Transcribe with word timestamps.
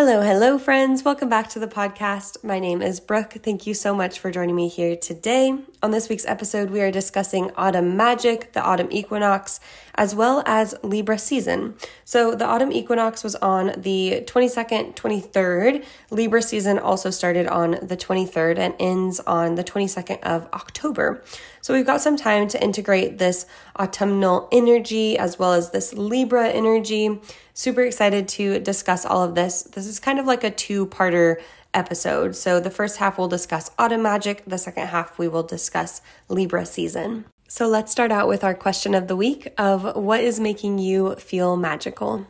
Hello, 0.00 0.22
hello, 0.22 0.58
friends. 0.58 1.02
Welcome 1.02 1.28
back 1.28 1.48
to 1.48 1.58
the 1.58 1.66
podcast. 1.66 2.44
My 2.44 2.60
name 2.60 2.82
is 2.82 3.00
Brooke. 3.00 3.32
Thank 3.42 3.66
you 3.66 3.74
so 3.74 3.96
much 3.96 4.20
for 4.20 4.30
joining 4.30 4.54
me 4.54 4.68
here 4.68 4.94
today. 4.94 5.58
On 5.80 5.92
this 5.92 6.08
week's 6.08 6.26
episode, 6.26 6.70
we 6.70 6.80
are 6.80 6.90
discussing 6.90 7.52
autumn 7.56 7.96
magic, 7.96 8.52
the 8.52 8.60
autumn 8.60 8.88
equinox, 8.90 9.60
as 9.94 10.12
well 10.12 10.42
as 10.44 10.74
Libra 10.82 11.20
season. 11.20 11.76
So, 12.04 12.34
the 12.34 12.44
autumn 12.44 12.72
equinox 12.72 13.22
was 13.22 13.36
on 13.36 13.74
the 13.76 14.24
22nd, 14.26 14.96
23rd. 14.96 15.84
Libra 16.10 16.42
season 16.42 16.80
also 16.80 17.10
started 17.10 17.46
on 17.46 17.78
the 17.80 17.96
23rd 17.96 18.58
and 18.58 18.74
ends 18.80 19.20
on 19.20 19.54
the 19.54 19.62
22nd 19.62 20.20
of 20.24 20.48
October. 20.52 21.22
So, 21.60 21.74
we've 21.74 21.86
got 21.86 22.00
some 22.00 22.16
time 22.16 22.48
to 22.48 22.60
integrate 22.60 23.18
this 23.18 23.46
autumnal 23.78 24.48
energy 24.50 25.16
as 25.16 25.38
well 25.38 25.52
as 25.52 25.70
this 25.70 25.94
Libra 25.94 26.48
energy 26.48 27.20
Super 27.58 27.82
excited 27.82 28.28
to 28.28 28.60
discuss 28.60 29.04
all 29.04 29.24
of 29.24 29.34
this. 29.34 29.62
This 29.62 29.88
is 29.88 29.98
kind 29.98 30.20
of 30.20 30.26
like 30.26 30.44
a 30.44 30.50
two 30.52 30.86
parter 30.86 31.42
episode. 31.78 32.36
So, 32.36 32.60
the 32.60 32.70
first 32.70 32.98
half 32.98 33.16
we'll 33.16 33.28
discuss 33.28 33.70
autumn 33.78 34.02
magic, 34.02 34.42
the 34.46 34.58
second 34.58 34.88
half 34.88 35.18
we 35.18 35.28
will 35.28 35.42
discuss 35.42 36.02
Libra 36.28 36.66
season. 36.66 37.24
So, 37.48 37.66
let's 37.66 37.90
start 37.90 38.12
out 38.12 38.28
with 38.28 38.44
our 38.44 38.54
question 38.54 38.94
of 38.94 39.08
the 39.08 39.16
week 39.16 39.48
of 39.56 39.96
what 39.96 40.20
is 40.20 40.38
making 40.38 40.78
you 40.78 41.14
feel 41.14 41.56
magical? 41.56 42.26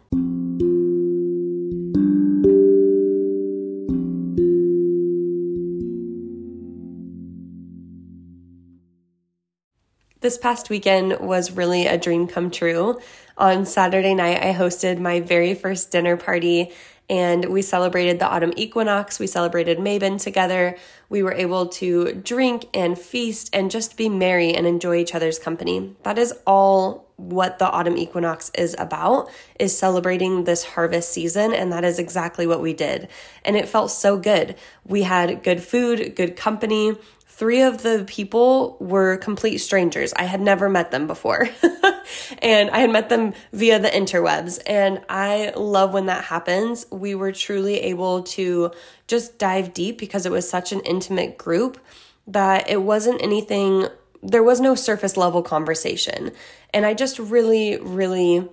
This 10.20 10.36
past 10.36 10.68
weekend 10.68 11.20
was 11.20 11.52
really 11.52 11.86
a 11.86 11.96
dream 11.96 12.26
come 12.26 12.50
true. 12.50 12.98
On 13.36 13.64
Saturday 13.64 14.14
night, 14.14 14.42
I 14.42 14.52
hosted 14.52 14.98
my 14.98 15.20
very 15.20 15.54
first 15.54 15.92
dinner 15.92 16.16
party 16.16 16.72
and 17.08 17.44
we 17.44 17.62
celebrated 17.62 18.18
the 18.18 18.26
autumn 18.26 18.52
equinox. 18.56 19.20
We 19.20 19.28
celebrated 19.28 19.78
Mabon 19.78 20.20
together. 20.20 20.76
We 21.08 21.22
were 21.22 21.32
able 21.32 21.68
to 21.68 22.14
drink 22.14 22.66
and 22.74 22.98
feast 22.98 23.50
and 23.52 23.70
just 23.70 23.96
be 23.96 24.08
merry 24.08 24.54
and 24.54 24.66
enjoy 24.66 24.96
each 24.96 25.14
other's 25.14 25.38
company. 25.38 25.94
That 26.02 26.18
is 26.18 26.34
all 26.48 27.08
what 27.18 27.58
the 27.58 27.68
autumn 27.68 27.96
equinox 27.96 28.50
is 28.54 28.76
about 28.78 29.28
is 29.58 29.76
celebrating 29.76 30.44
this 30.44 30.62
harvest 30.64 31.12
season 31.12 31.52
and 31.52 31.72
that 31.72 31.84
is 31.84 31.98
exactly 31.98 32.46
what 32.46 32.62
we 32.62 32.72
did 32.72 33.08
and 33.44 33.56
it 33.56 33.68
felt 33.68 33.90
so 33.90 34.16
good 34.16 34.54
we 34.84 35.02
had 35.02 35.42
good 35.42 35.60
food 35.60 36.14
good 36.14 36.36
company 36.36 36.92
three 37.38 37.62
of 37.62 37.84
the 37.84 38.04
people 38.08 38.76
were 38.80 39.16
complete 39.16 39.58
strangers. 39.58 40.12
I 40.14 40.24
had 40.24 40.40
never 40.40 40.68
met 40.68 40.90
them 40.90 41.06
before. 41.06 41.48
and 42.42 42.68
I 42.70 42.80
had 42.80 42.90
met 42.90 43.10
them 43.10 43.32
via 43.52 43.78
the 43.78 43.88
interwebs. 43.88 44.58
And 44.66 45.00
I 45.08 45.52
love 45.56 45.92
when 45.92 46.06
that 46.06 46.24
happens. 46.24 46.84
We 46.90 47.14
were 47.14 47.30
truly 47.30 47.78
able 47.78 48.24
to 48.24 48.72
just 49.06 49.38
dive 49.38 49.72
deep 49.72 49.98
because 49.98 50.26
it 50.26 50.32
was 50.32 50.50
such 50.50 50.72
an 50.72 50.80
intimate 50.80 51.38
group 51.38 51.78
that 52.26 52.68
it 52.68 52.82
wasn't 52.82 53.22
anything, 53.22 53.86
there 54.20 54.42
was 54.42 54.60
no 54.60 54.74
surface 54.74 55.16
level 55.16 55.40
conversation. 55.40 56.32
And 56.74 56.84
I 56.84 56.92
just 56.92 57.20
really, 57.20 57.78
really 57.78 58.48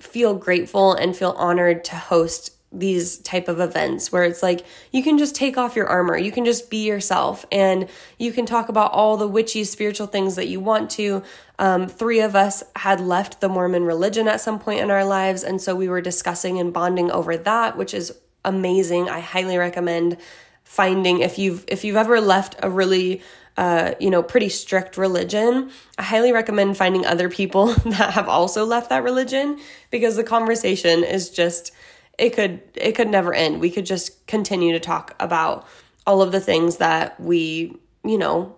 feel 0.00 0.34
grateful 0.34 0.92
and 0.92 1.16
feel 1.16 1.34
honored 1.38 1.84
to 1.84 1.94
host 1.94 2.57
these 2.70 3.18
type 3.18 3.48
of 3.48 3.60
events 3.60 4.12
where 4.12 4.24
it's 4.24 4.42
like 4.42 4.64
you 4.92 5.02
can 5.02 5.16
just 5.16 5.34
take 5.34 5.56
off 5.56 5.74
your 5.74 5.86
armor. 5.86 6.18
You 6.18 6.30
can 6.30 6.44
just 6.44 6.68
be 6.68 6.86
yourself. 6.86 7.46
And 7.50 7.88
you 8.18 8.30
can 8.30 8.44
talk 8.44 8.68
about 8.68 8.92
all 8.92 9.16
the 9.16 9.26
witchy 9.26 9.64
spiritual 9.64 10.06
things 10.06 10.36
that 10.36 10.48
you 10.48 10.60
want 10.60 10.90
to. 10.90 11.22
Um, 11.58 11.88
three 11.88 12.20
of 12.20 12.36
us 12.36 12.62
had 12.76 13.00
left 13.00 13.40
the 13.40 13.48
mormon 13.48 13.84
religion 13.84 14.28
at 14.28 14.40
some 14.40 14.58
point 14.58 14.80
in 14.80 14.90
our 14.90 15.04
lives. 15.04 15.42
And 15.42 15.60
so 15.62 15.74
we 15.74 15.88
were 15.88 16.02
discussing 16.02 16.58
and 16.58 16.72
bonding 16.72 17.10
over 17.10 17.36
that 17.36 17.76
which 17.76 17.94
is 17.94 18.12
amazing. 18.44 19.08
I 19.08 19.20
highly 19.20 19.56
recommend 19.56 20.18
finding 20.62 21.20
if 21.20 21.38
you've 21.38 21.64
if 21.68 21.84
you've 21.84 21.96
ever 21.96 22.20
left 22.20 22.56
a 22.62 22.70
really 22.70 23.22
uh, 23.56 23.94
you 23.98 24.08
know, 24.08 24.22
pretty 24.22 24.48
strict 24.48 24.96
religion, 24.96 25.68
I 25.98 26.04
highly 26.04 26.30
recommend 26.30 26.76
finding 26.76 27.04
other 27.04 27.28
people 27.28 27.66
that 27.86 28.12
have 28.12 28.28
also 28.28 28.64
left 28.64 28.88
that 28.90 29.02
religion 29.02 29.58
because 29.90 30.14
the 30.14 30.22
conversation 30.22 31.02
is 31.02 31.28
just 31.28 31.72
it 32.18 32.34
could 32.34 32.60
it 32.74 32.92
could 32.92 33.08
never 33.08 33.32
end. 33.32 33.60
We 33.60 33.70
could 33.70 33.86
just 33.86 34.26
continue 34.26 34.72
to 34.72 34.80
talk 34.80 35.14
about 35.20 35.66
all 36.06 36.20
of 36.20 36.32
the 36.32 36.40
things 36.40 36.78
that 36.78 37.18
we, 37.20 37.76
you 38.04 38.18
know, 38.18 38.56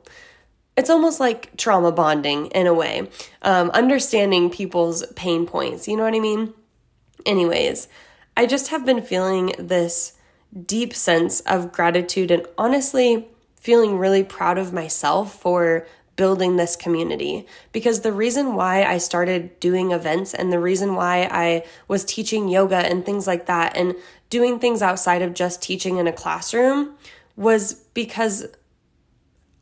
it's 0.77 0.91
almost 0.91 1.21
like 1.21 1.57
trauma 1.57 1.93
bonding 1.93 2.47
in 2.47 2.67
a 2.67 2.75
way, 2.75 3.09
um, 3.43 3.71
understanding 3.71 4.51
people's 4.51 5.05
pain 5.15 5.47
points. 5.47 5.87
You 5.87 5.97
know 5.97 6.05
what 6.05 6.15
I 6.15 6.21
mean? 6.21 6.55
Anyways, 7.27 7.89
I 8.37 8.47
just 8.47 8.69
have 8.69 8.87
been 8.87 9.03
feeling 9.03 9.53
this 9.59 10.15
deep 10.67 10.95
sense 10.95 11.41
of 11.41 11.73
gratitude 11.73 12.31
and 12.31 12.47
honestly 12.57 13.29
feeling 13.57 13.99
really 13.99 14.25
proud 14.25 14.57
of 14.57 14.73
myself 14.73 15.39
for 15.39 15.87
building 16.21 16.57
this 16.57 16.77
community. 16.77 17.47
Because 17.73 18.03
the 18.03 18.13
reason 18.13 18.55
why 18.55 18.85
I 18.85 18.99
started 18.99 19.59
doing 19.59 19.91
events 19.91 20.35
and 20.35 20.53
the 20.53 20.61
reason 20.61 20.95
why 20.95 21.27
I 21.31 21.65
was 21.89 22.05
teaching 22.05 22.47
yoga 22.47 22.77
and 22.77 23.07
things 23.07 23.27
like 23.27 23.47
that 23.47 23.75
and 23.75 23.95
doing 24.29 24.59
things 24.59 24.83
outside 24.83 25.23
of 25.23 25.33
just 25.33 25.63
teaching 25.63 25.97
in 25.97 26.07
a 26.07 26.13
classroom 26.13 26.95
was 27.37 27.73
because 27.95 28.47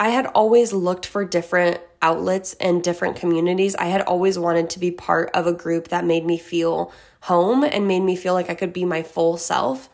I 0.01 0.09
had 0.09 0.27
always 0.27 0.73
looked 0.73 1.07
for 1.07 1.25
different 1.25 1.79
outlets 2.03 2.55
and 2.55 2.83
different 2.83 3.15
communities. 3.15 3.77
I 3.77 3.87
had 3.87 4.03
always 4.03 4.37
wanted 4.37 4.69
to 4.71 4.81
be 4.81 4.91
part 4.91 5.31
of 5.35 5.47
a 5.47 5.53
group 5.53 5.87
that 5.89 6.05
made 6.05 6.27
me 6.27 6.39
feel 6.39 6.93
home 7.21 7.63
and 7.63 7.87
made 7.87 8.01
me 8.01 8.17
feel 8.17 8.35
like 8.35 8.51
I 8.51 8.57
could 8.57 8.73
be 8.73 8.85
my 8.85 9.05
full 9.05 9.37
self. 9.37 9.89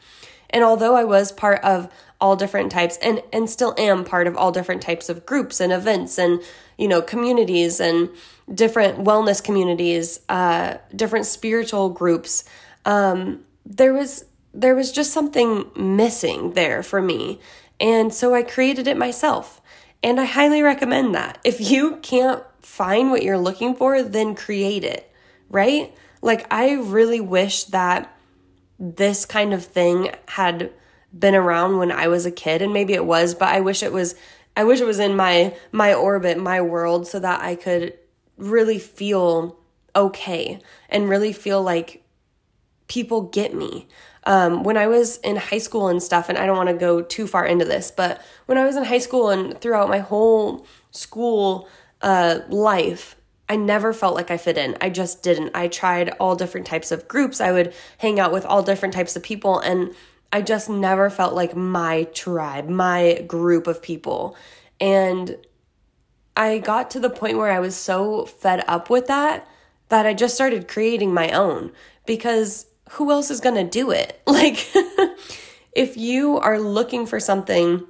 And 0.49 0.65
although 0.65 0.97
I 0.97 1.05
was 1.05 1.31
part 1.31 1.63
of 1.63 1.91
all 2.25 2.37
different 2.37 2.73
types 2.73 2.97
and 3.03 3.23
and 3.35 3.51
still 3.51 3.75
am 3.77 4.03
part 4.05 4.27
of 4.27 4.35
all 4.37 4.51
different 4.51 4.81
types 4.81 5.11
of 5.11 5.27
groups 5.27 5.61
and 5.61 5.73
events 5.73 6.19
and 6.19 6.41
you 6.79 6.89
know 6.89 7.03
communities 7.03 7.81
and 7.81 8.09
different 8.53 9.05
wellness 9.05 9.45
communities 9.45 10.21
uh 10.31 10.79
different 10.97 11.27
spiritual 11.27 11.91
groups. 11.91 12.45
Um 12.87 13.45
there 13.67 13.93
was 13.93 14.25
there 14.55 14.75
was 14.75 14.91
just 14.91 15.13
something 15.13 15.71
missing 15.77 16.55
there 16.55 16.83
for 16.83 17.03
me. 17.03 17.41
And 17.79 18.15
so 18.15 18.35
I 18.35 18.43
created 18.43 18.89
it 18.89 18.97
myself. 18.97 19.61
And 20.03 20.19
I 20.19 20.25
highly 20.25 20.63
recommend 20.63 21.15
that. 21.15 21.39
If 21.45 21.61
you 21.61 21.97
can't 21.97 22.43
find 22.61 23.11
what 23.11 23.23
you're 23.23 23.45
looking 23.49 23.75
for 23.75 24.03
then 24.03 24.35
create 24.35 24.85
it 24.85 25.11
right? 25.51 25.95
Like 26.23 26.47
I 26.51 26.73
really 26.73 27.21
wish 27.21 27.65
that 27.65 28.11
this 28.79 29.25
kind 29.25 29.55
of 29.55 29.65
thing 29.65 30.11
had 30.27 30.73
been 31.17 31.35
around 31.35 31.79
when 31.79 31.93
I 31.93 32.09
was 32.09 32.27
a 32.27 32.31
kid 32.31 32.63
and 32.63 32.73
maybe 32.73 32.95
it 32.95 33.05
was, 33.05 33.35
but 33.35 33.49
I 33.49 33.61
wish 33.61 33.83
it 33.83 33.93
was 33.93 34.15
I 34.57 34.65
wish 34.65 34.81
it 34.81 34.87
was 34.87 34.99
in 34.99 35.17
my 35.17 35.55
my 35.73 35.95
orbit, 35.95 36.39
my 36.39 36.61
world 36.61 37.07
so 37.07 37.19
that 37.21 37.41
I 37.41 37.55
could 37.55 37.99
really 38.37 38.79
feel 38.79 39.59
okay 39.97 40.61
and 40.89 41.09
really 41.09 41.33
feel 41.33 41.63
like 41.63 42.03
people 42.89 43.23
get 43.23 43.55
me. 43.55 43.89
Um, 44.27 44.63
when 44.63 44.79
I 44.79 44.87
was 44.87 45.19
in 45.19 45.37
high 45.37 45.59
school 45.59 45.89
and 45.89 46.03
stuff, 46.03 46.29
and 46.29 46.39
I 46.39 46.47
don't 46.47 46.57
want 46.57 46.71
to 46.71 46.75
go 46.75 47.03
too 47.03 47.27
far 47.27 47.45
into 47.45 47.65
this, 47.67 47.91
but 47.91 48.23
when 48.47 48.57
I 48.57 48.65
was 48.65 48.77
in 48.77 48.85
high 48.85 48.99
school 48.99 49.29
and 49.29 49.61
throughout 49.61 49.91
my 49.91 49.99
whole 49.99 50.67
school 50.93 51.69
uh, 52.01 52.41
life, 52.49 53.17
I 53.51 53.57
never 53.57 53.93
felt 53.93 54.15
like 54.15 54.31
I 54.31 54.39
fit 54.39 54.57
in. 54.57 54.79
I 54.81 54.89
just 54.89 55.23
didn't. 55.23 55.51
I 55.55 55.69
tried 55.69 56.11
all 56.19 56.37
different 56.37 56.67
types 56.67 56.91
of 56.91 57.07
groups. 57.07 57.41
I 57.41 57.53
would 57.53 57.75
hang 57.99 58.19
out 58.19 58.33
with 58.33 58.47
all 58.47 58.63
different 58.63 58.95
types 58.95 59.15
of 59.15 59.23
people, 59.23 59.59
and 59.59 59.95
I 60.35 60.43
just 60.43 60.69
never 60.69 61.11
felt 61.11 61.33
like 61.33 61.55
my 61.55 62.09
tribe, 62.13 62.69
my 62.69 63.23
group 63.25 63.69
of 63.69 63.81
people. 63.81 64.37
And 64.81 65.37
I 66.37 66.59
got 66.59 66.91
to 66.91 66.99
the 66.99 67.09
point 67.09 67.39
where 67.39 67.53
I 67.53 67.61
was 67.61 67.77
so 67.77 68.27
fed 68.27 68.65
up 68.67 68.91
with 68.91 69.07
that 69.07 69.47
that 69.91 70.07
I 70.07 70.13
just 70.13 70.35
started 70.35 70.67
creating 70.67 71.15
my 71.15 71.31
own 71.31 71.71
because 72.05 72.67
who 72.91 73.13
else 73.13 73.31
is 73.31 73.39
going 73.39 73.55
to 73.55 73.63
do 73.63 73.93
it? 73.93 74.21
Like, 74.27 74.69
if 75.73 75.97
you 75.97 76.39
are 76.39 76.59
looking 76.59 77.07
for 77.07 77.21
something 77.21 77.87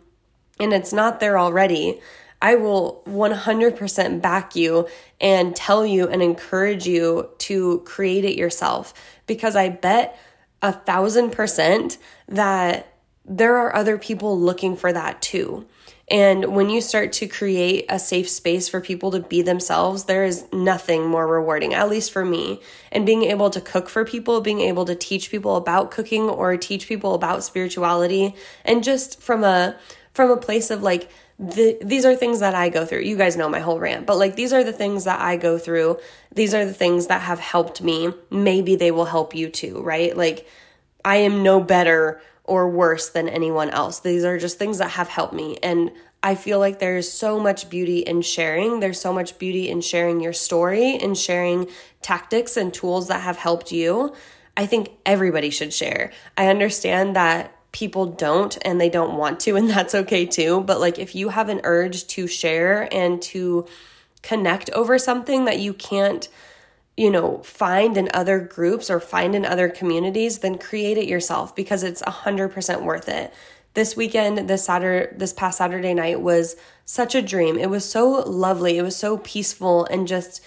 and 0.61 0.75
it's 0.75 0.93
not 0.93 1.21
there 1.21 1.39
already, 1.39 1.99
I 2.43 2.57
will 2.57 3.03
100% 3.07 4.21
back 4.21 4.55
you 4.55 4.87
and 5.19 5.57
tell 5.57 5.87
you 5.87 6.09
and 6.09 6.23
encourage 6.23 6.87
you 6.87 7.31
to 7.39 7.81
create 7.87 8.27
it 8.27 8.37
yourself 8.37 8.93
because 9.27 9.57
I 9.57 9.71
bet 9.71 10.19
a 10.65 10.73
thousand 10.73 11.31
percent 11.31 11.99
that 12.27 12.89
there 13.27 13.59
are 13.59 13.77
other 13.77 13.99
people 13.99 14.41
looking 14.41 14.77
for 14.77 14.93
that 14.93 15.21
too. 15.21 15.67
And 16.11 16.55
when 16.55 16.71
you 16.71 16.81
start 16.81 17.13
to 17.15 17.27
create 17.27 17.85
a 17.89 17.99
safe 17.99 18.29
space 18.29 18.69
for 18.69 18.81
people 18.81 19.11
to 19.11 19.21
be 19.21 19.43
themselves, 19.43 20.05
there 20.05 20.25
is 20.25 20.47
nothing 20.53 21.07
more 21.07 21.27
rewarding, 21.27 21.75
at 21.75 21.89
least 21.91 22.13
for 22.13 22.25
me. 22.25 22.61
And 22.91 23.07
being 23.07 23.25
able 23.25 23.51
to 23.51 23.61
cook 23.61 23.91
for 23.91 24.07
people, 24.07 24.41
being 24.41 24.61
able 24.61 24.87
to 24.87 24.95
teach 24.95 25.31
people 25.31 25.57
about 25.57 25.91
cooking 25.91 26.23
or 26.23 26.57
teach 26.57 26.89
people 26.89 27.15
about 27.15 27.45
spirituality, 27.45 28.35
and 28.65 28.83
just 28.83 29.21
from 29.21 29.45
a 29.45 29.77
from 30.15 30.31
a 30.31 30.37
place 30.37 30.71
of 30.71 30.83
like 30.83 31.11
the, 31.39 31.79
these 31.83 32.05
are 32.05 32.15
things 32.15 32.41
that 32.41 32.55
I 32.55 32.69
go 32.69 32.87
through. 32.87 33.01
You 33.01 33.17
guys 33.17 33.37
know 33.37 33.49
my 33.49 33.61
whole 33.61 33.81
rant, 33.81 34.07
but 34.07 34.17
like 34.17 34.37
these 34.37 34.53
are 34.53 34.63
the 34.63 34.73
things 34.73 35.05
that 35.05 35.21
I 35.21 35.37
go 35.37 35.59
through. 35.59 35.99
These 36.33 36.55
are 36.55 36.65
the 36.65 36.75
things 36.75 37.09
that 37.09 37.23
have 37.23 37.41
helped 37.41 37.83
me. 37.83 38.13
Maybe 38.31 38.77
they 38.77 38.91
will 38.91 39.07
help 39.07 39.35
you 39.35 39.49
too, 39.49 39.83
right? 39.83 40.17
Like 40.17 40.47
I 41.05 41.17
am 41.17 41.43
no 41.43 41.61
better 41.61 42.21
or 42.45 42.69
worse 42.69 43.09
than 43.09 43.29
anyone 43.29 43.71
else. 43.71 44.01
These 44.01 44.25
are 44.25 44.39
just 44.39 44.59
things 44.59 44.79
that 44.79 44.91
have 44.91 45.09
helped 45.09 45.35
me. 45.35 45.59
And 45.63 45.91
I 46.23 46.37
feel 46.37 46.59
like 46.59 46.79
there's 46.79 47.11
so 47.11 47.41
much 47.41 47.69
beauty 47.69 47.99
in 47.99 48.23
sharing. 48.23 48.81
There's 48.81 49.01
so 49.01 49.13
much 49.13 49.39
beauty 49.39 49.69
in 49.69 49.81
sharing 49.81 50.21
your 50.21 50.33
story 50.33 50.97
and 50.97 51.17
sharing 51.17 51.69
tactics 52.01 52.57
and 52.57 52.73
tools 52.73 53.09
that 53.09 53.23
have 53.23 53.37
helped 53.37 53.73
you. 53.73 54.15
I 54.57 54.67
think 54.67 54.91
everybody 55.05 55.51
should 55.51 55.73
share. 55.73 56.13
I 56.37 56.47
understand 56.47 57.17
that 57.17 57.54
people 57.75 58.07
don't 58.07 58.57
and 58.63 58.81
they 58.81 58.89
don't 58.89 59.19
want 59.19 59.41
to, 59.41 59.57
and 59.57 59.69
that's 59.77 59.95
okay 59.95 60.25
too. 60.25 60.63
But 60.63 60.81
like, 60.81 60.99
if 60.99 61.15
you 61.15 61.29
have 61.29 61.51
an 61.51 61.61
urge 61.65 62.07
to 62.09 62.27
share 62.27 62.89
and 62.91 63.21
to 63.23 63.67
connect 64.23 64.71
over 64.71 64.99
something 64.99 65.45
that 65.45 65.59
you 65.59 65.75
can't 65.75 66.29
you 66.97 67.11
know, 67.11 67.39
find 67.39 67.97
in 67.97 68.09
other 68.15 68.39
groups 68.39 68.89
or 68.89 69.01
find 69.01 69.35
in 69.35 69.45
other 69.45 69.69
communities, 69.69 70.39
then 70.39 70.59
create 70.59 70.97
it 70.97 71.09
yourself 71.09 71.55
because 71.57 71.83
it's 71.83 72.03
100% 72.03 72.83
worth 72.83 73.09
it. 73.09 73.35
This 73.75 73.97
weekend, 73.97 74.49
this 74.49 74.65
Saturday, 74.65 75.13
this 75.17 75.33
past 75.33 75.59
Saturday 75.59 75.95
night 75.95 76.21
was 76.21 76.55
such 76.85 77.17
a 77.17 77.23
dream. 77.23 77.59
It 77.59 77.69
was 77.69 77.89
so 77.89 78.09
lovely. 78.21 78.79
It 78.79 78.83
was 78.83 78.95
so 78.95 79.19
peaceful 79.19 79.85
and 79.87 80.07
just 80.07 80.41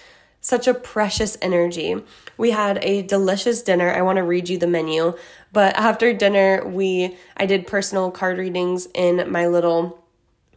such 0.47 0.65
a 0.65 0.73
precious 0.73 1.37
energy. 1.41 2.01
We 2.37 2.51
had 2.51 2.79
a 2.81 3.01
delicious 3.01 3.61
dinner. 3.61 3.91
I 3.93 4.01
want 4.01 4.15
to 4.15 4.23
read 4.23 4.47
you 4.47 4.57
the 4.57 4.65
menu, 4.65 5.17
but 5.51 5.75
after 5.75 6.13
dinner, 6.13 6.65
we 6.65 7.17
I 7.35 7.45
did 7.45 7.67
personal 7.67 8.11
card 8.11 8.37
readings 8.37 8.87
in 8.93 9.29
my 9.29 9.47
little 9.47 10.01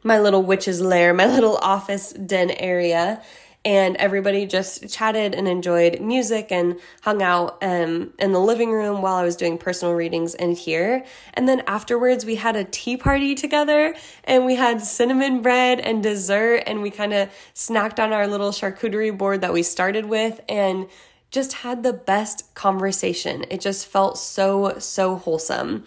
my 0.04 0.20
little 0.20 0.44
witch's 0.44 0.80
lair, 0.80 1.12
my 1.12 1.26
little 1.34 1.56
office 1.56 2.12
den 2.12 2.52
area 2.52 3.20
and 3.64 3.96
everybody 3.96 4.46
just 4.46 4.88
chatted 4.88 5.34
and 5.34 5.46
enjoyed 5.46 6.00
music 6.00 6.50
and 6.50 6.80
hung 7.02 7.22
out 7.22 7.62
um, 7.62 8.12
in 8.18 8.32
the 8.32 8.40
living 8.40 8.72
room 8.72 9.02
while 9.02 9.16
I 9.16 9.22
was 9.22 9.36
doing 9.36 9.58
personal 9.58 9.94
readings 9.94 10.34
in 10.34 10.52
here. 10.52 11.04
And 11.34 11.46
then 11.46 11.62
afterwards, 11.66 12.24
we 12.24 12.36
had 12.36 12.56
a 12.56 12.64
tea 12.64 12.96
party 12.96 13.34
together 13.34 13.94
and 14.24 14.46
we 14.46 14.54
had 14.54 14.80
cinnamon 14.80 15.42
bread 15.42 15.78
and 15.80 16.02
dessert, 16.02 16.62
and 16.66 16.80
we 16.80 16.90
kind 16.90 17.12
of 17.12 17.28
snacked 17.54 17.98
on 17.98 18.12
our 18.12 18.26
little 18.26 18.50
charcuterie 18.50 19.16
board 19.16 19.42
that 19.42 19.52
we 19.52 19.62
started 19.62 20.06
with 20.06 20.40
and 20.48 20.88
just 21.30 21.52
had 21.52 21.82
the 21.82 21.92
best 21.92 22.54
conversation. 22.54 23.44
It 23.50 23.60
just 23.60 23.86
felt 23.86 24.18
so, 24.18 24.78
so 24.78 25.16
wholesome. 25.16 25.84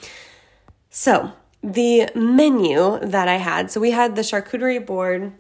So, 0.90 1.34
the 1.64 2.10
menu 2.14 3.00
that 3.00 3.30
I 3.30 3.38
had 3.38 3.72
so 3.72 3.80
we 3.80 3.92
had 3.92 4.18
the 4.18 4.22
charcuterie 4.22 4.86
board 4.86 5.32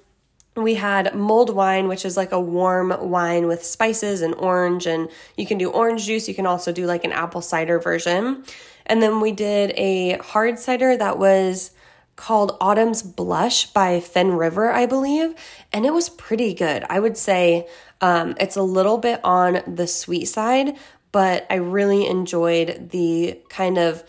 we 0.55 0.75
had 0.75 1.15
mulled 1.15 1.53
wine, 1.53 1.87
which 1.87 2.05
is 2.05 2.15
like 2.15 2.31
a 2.31 2.39
warm 2.39 2.93
wine 3.09 3.47
with 3.47 3.63
spices 3.65 4.21
and 4.21 4.35
orange, 4.35 4.85
and 4.85 5.09
you 5.35 5.45
can 5.45 5.57
do 5.57 5.69
orange 5.69 6.05
juice. 6.05 6.27
You 6.27 6.35
can 6.35 6.45
also 6.45 6.71
do 6.71 6.85
like 6.85 7.03
an 7.03 7.11
apple 7.11 7.41
cider 7.41 7.79
version. 7.79 8.43
And 8.85 9.01
then 9.01 9.19
we 9.19 9.31
did 9.31 9.71
a 9.75 10.17
hard 10.17 10.59
cider 10.59 10.95
that 10.97 11.17
was 11.17 11.71
called 12.15 12.57
Autumn's 12.61 13.01
Blush 13.01 13.67
by 13.67 13.99
Fen 13.99 14.33
River, 14.33 14.71
I 14.71 14.85
believe, 14.85 15.33
and 15.71 15.85
it 15.85 15.93
was 15.93 16.09
pretty 16.09 16.53
good. 16.53 16.85
I 16.89 16.99
would 16.99 17.17
say 17.17 17.67
um, 18.01 18.35
it's 18.39 18.55
a 18.55 18.61
little 18.61 18.97
bit 18.97 19.19
on 19.23 19.61
the 19.65 19.87
sweet 19.87 20.25
side, 20.25 20.77
but 21.11 21.47
I 21.49 21.55
really 21.55 22.05
enjoyed 22.05 22.89
the 22.91 23.39
kind 23.49 23.77
of 23.77 24.03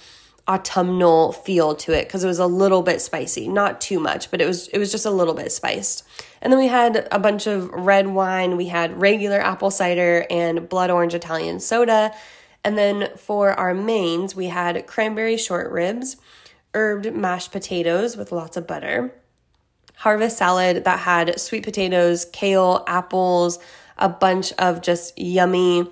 autumnal 0.47 1.33
feel 1.33 1.75
to 1.75 1.93
it 1.93 2.07
because 2.07 2.23
it 2.23 2.27
was 2.27 2.39
a 2.39 2.47
little 2.47 2.83
bit 2.83 3.01
spicy, 3.01 3.49
not 3.49 3.81
too 3.81 3.99
much, 3.99 4.31
but 4.31 4.41
it 4.41 4.47
was 4.47 4.69
it 4.69 4.79
was 4.79 4.91
just 4.91 5.07
a 5.07 5.11
little 5.11 5.35
bit 5.35 5.51
spiced. 5.51 6.05
And 6.45 6.53
then 6.53 6.61
we 6.61 6.69
had 6.69 7.09
a 7.11 7.19
bunch 7.19 7.47
of 7.47 7.71
red 7.71 8.07
wine, 8.07 8.59
we 8.59 8.67
had 8.67 9.01
regular 9.01 9.41
apple 9.41 9.71
cider 9.71 10.27
and 10.29 10.69
blood 10.69 10.91
orange 10.91 11.15
Italian 11.15 11.59
soda. 11.59 12.15
And 12.63 12.77
then 12.77 13.09
for 13.17 13.53
our 13.55 13.73
mains, 13.73 14.37
we 14.37 14.47
had 14.47 14.87
cranberry 14.87 15.39
short 15.39 15.73
ribs, 15.73 16.19
herbed 16.75 17.15
mashed 17.15 17.51
potatoes 17.51 18.17
with 18.17 18.31
lots 18.31 18.59
of 18.59 18.67
butter, 18.67 19.15
harvest 19.97 20.37
salad 20.37 20.85
that 20.85 21.01
had 21.01 21.41
sweet 21.41 21.63
potatoes, 21.65 22.27
kale, 22.27 22.85
apples, 22.87 23.59
a 23.97 24.11
bunch 24.11 24.53
of 24.55 24.83
just 24.83 25.19
yummy, 25.19 25.91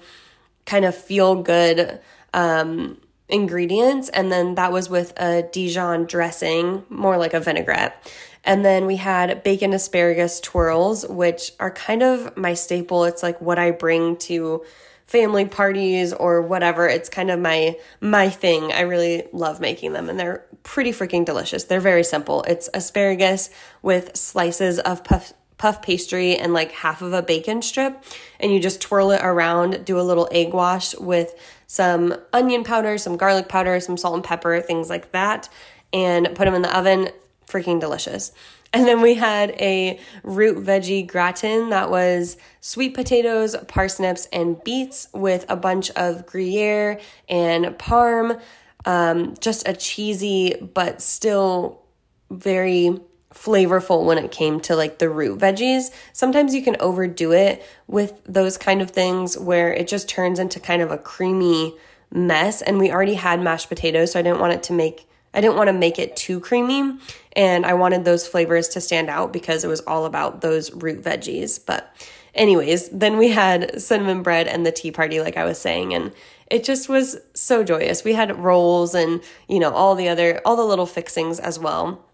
kind 0.67 0.85
of 0.85 0.95
feel 0.95 1.43
good 1.43 1.99
um, 2.35 3.01
ingredients. 3.29 4.11
And 4.11 4.31
then 4.31 4.57
that 4.57 4.71
was 4.71 4.91
with 4.91 5.13
a 5.19 5.49
Dijon 5.51 6.05
dressing, 6.05 6.85
more 6.91 7.17
like 7.17 7.33
a 7.33 7.41
vinaigrette. 7.41 8.13
And 8.45 8.65
then 8.65 8.87
we 8.87 8.97
had 8.97 9.43
bacon 9.43 9.73
asparagus 9.73 10.41
twirls, 10.41 11.07
which 11.07 11.53
are 11.61 11.71
kind 11.71 12.03
of 12.03 12.37
my 12.37 12.55
staple. 12.55 13.05
It's 13.05 13.23
like 13.23 13.41
what 13.41 13.59
I 13.59 13.71
bring 13.71 14.17
to 14.19 14.65
family 15.07 15.45
parties 15.45 16.13
or 16.13 16.43
whatever. 16.43 16.89
It's 16.89 17.09
kind 17.09 17.31
of 17.31 17.39
my 17.39 17.77
my 18.01 18.31
thing. 18.31 18.73
I 18.73 18.81
really 18.81 19.25
love 19.33 19.61
making 19.61 19.93
them 19.93 20.09
and 20.09 20.19
they're 20.19 20.45
pretty 20.63 20.91
freaking 20.91 21.25
delicious. 21.25 21.65
They're 21.65 21.81
very 21.81 22.05
simple. 22.05 22.43
It's 22.45 22.71
asparagus 22.73 23.51
with 23.83 24.17
slices 24.17 24.79
of 24.81 25.05
puff 25.05 25.33
puff 25.59 25.83
pastry 25.83 26.37
and 26.37 26.53
like 26.53 26.73
half 26.73 27.03
of 27.03 27.13
a 27.13 27.23
bacon 27.23 27.63
strip 27.63 28.03
and 28.41 28.53
you 28.53 28.59
just 28.59 28.81
twirl 28.81 29.13
it 29.13 29.21
around, 29.23 29.85
do 29.85 30.01
a 30.01 30.03
little 30.03 30.29
egg 30.33 30.53
wash 30.53 30.97
with 30.97 31.35
some 31.69 32.17
onion 32.33 32.65
powder, 32.65 32.99
some 32.99 33.17
garlic 33.17 33.49
powder, 33.49 33.79
some 33.79 33.97
salt 33.97 34.15
and 34.15 34.25
pepper, 34.25 34.61
things 34.61 34.91
like 34.91 35.13
that 35.13 35.49
and 35.93 36.27
put 36.35 36.47
them 36.47 36.55
in 36.55 36.63
the 36.63 36.77
oven 36.77 37.11
freaking 37.53 37.81
delicious. 37.81 38.33
And 38.73 38.87
then 38.87 39.03
we 39.03 39.15
had 39.15 39.51
a 39.61 40.01
root 40.23 40.57
veggie 40.65 41.07
gratin 41.07 41.71
that 41.71 41.91
was 41.91 42.39
sweet 42.61 42.95
potatoes, 42.95 43.55
parsnips, 43.69 44.27
and 44.33 44.63
beets 44.65 45.09
with 45.13 45.45
a 45.49 45.57
bunch 45.57 45.91
of 45.91 46.25
Gruyere 46.27 46.99
and 47.29 47.67
Parm. 47.79 48.41
Um, 48.85 49.35
just 49.41 49.69
a 49.69 49.75
cheesy, 49.75 50.55
but 50.55 51.03
still 51.03 51.83
very 52.31 52.99
flavorful 53.35 54.05
when 54.05 54.19
it 54.19 54.31
came 54.31 54.61
to 54.61 54.77
like 54.77 54.99
the 54.99 55.09
root 55.09 55.39
veggies. 55.39 55.91
Sometimes 56.13 56.55
you 56.55 56.63
can 56.63 56.77
overdo 56.81 57.33
it 57.33 57.65
with 57.87 58.21
those 58.25 58.59
kind 58.59 58.83
of 58.83 58.91
things 58.91 59.39
where 59.39 59.73
it 59.73 59.89
just 59.89 60.09
turns 60.09 60.39
into 60.39 60.61
kind 60.61 60.83
of 60.83 60.91
a 60.91 60.99
creamy 60.99 61.75
mess. 62.11 62.63
And 62.63 62.79
we 62.79 62.91
already 62.91 63.15
had 63.15 63.41
mashed 63.41 63.69
potatoes, 63.69 64.13
so 64.13 64.19
I 64.19 64.23
didn't 64.23 64.41
want 64.41 64.53
it 64.55 64.63
to 64.65 64.73
make 64.73 65.09
I 65.35 65.41
didn't 65.41 65.57
want 65.57 65.69
to 65.69 65.73
make 65.73 65.99
it 65.99 66.17
too 66.17 66.41
creamy 66.41 66.99
and 67.35 67.65
I 67.65 67.75
wanted 67.75 68.05
those 68.05 68.27
flavors 68.27 68.69
to 68.69 68.81
stand 68.81 69.09
out 69.09 69.33
because 69.33 69.65
it 69.65 69.69
was 69.69 69.81
all 69.81 70.05
about 70.05 70.41
those 70.41 70.73
root 70.73 71.03
veggies. 71.03 71.59
But, 71.65 71.95
anyways, 72.35 72.91
then 72.91 73.17
we 73.17 73.29
had 73.29 73.81
cinnamon 73.81 74.23
bread 74.23 74.47
and 74.47 74.67
the 74.67 74.73
tea 74.73 74.91
party, 74.91 75.21
like 75.21 75.37
I 75.37 75.45
was 75.45 75.59
saying, 75.59 75.95
and 75.95 76.13
it 76.51 76.65
just 76.65 76.89
was 76.89 77.17
so 77.35 77.65
joyous. 77.65 78.05
We 78.05 78.13
had 78.13 78.39
rolls 78.39 78.95
and, 78.95 79.23
you 79.49 79.59
know, 79.59 79.73
all 79.73 79.95
the 79.95 80.09
other, 80.09 80.41
all 80.45 80.57
the 80.57 80.65
little 80.65 80.87
fixings 80.87 81.41
as 81.41 81.59
well. 81.59 82.05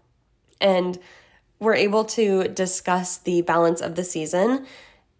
And 0.61 0.97
we're 1.59 1.75
able 1.75 2.05
to 2.05 2.47
discuss 2.47 3.17
the 3.17 3.41
balance 3.41 3.81
of 3.81 3.95
the 3.95 4.03
season 4.05 4.65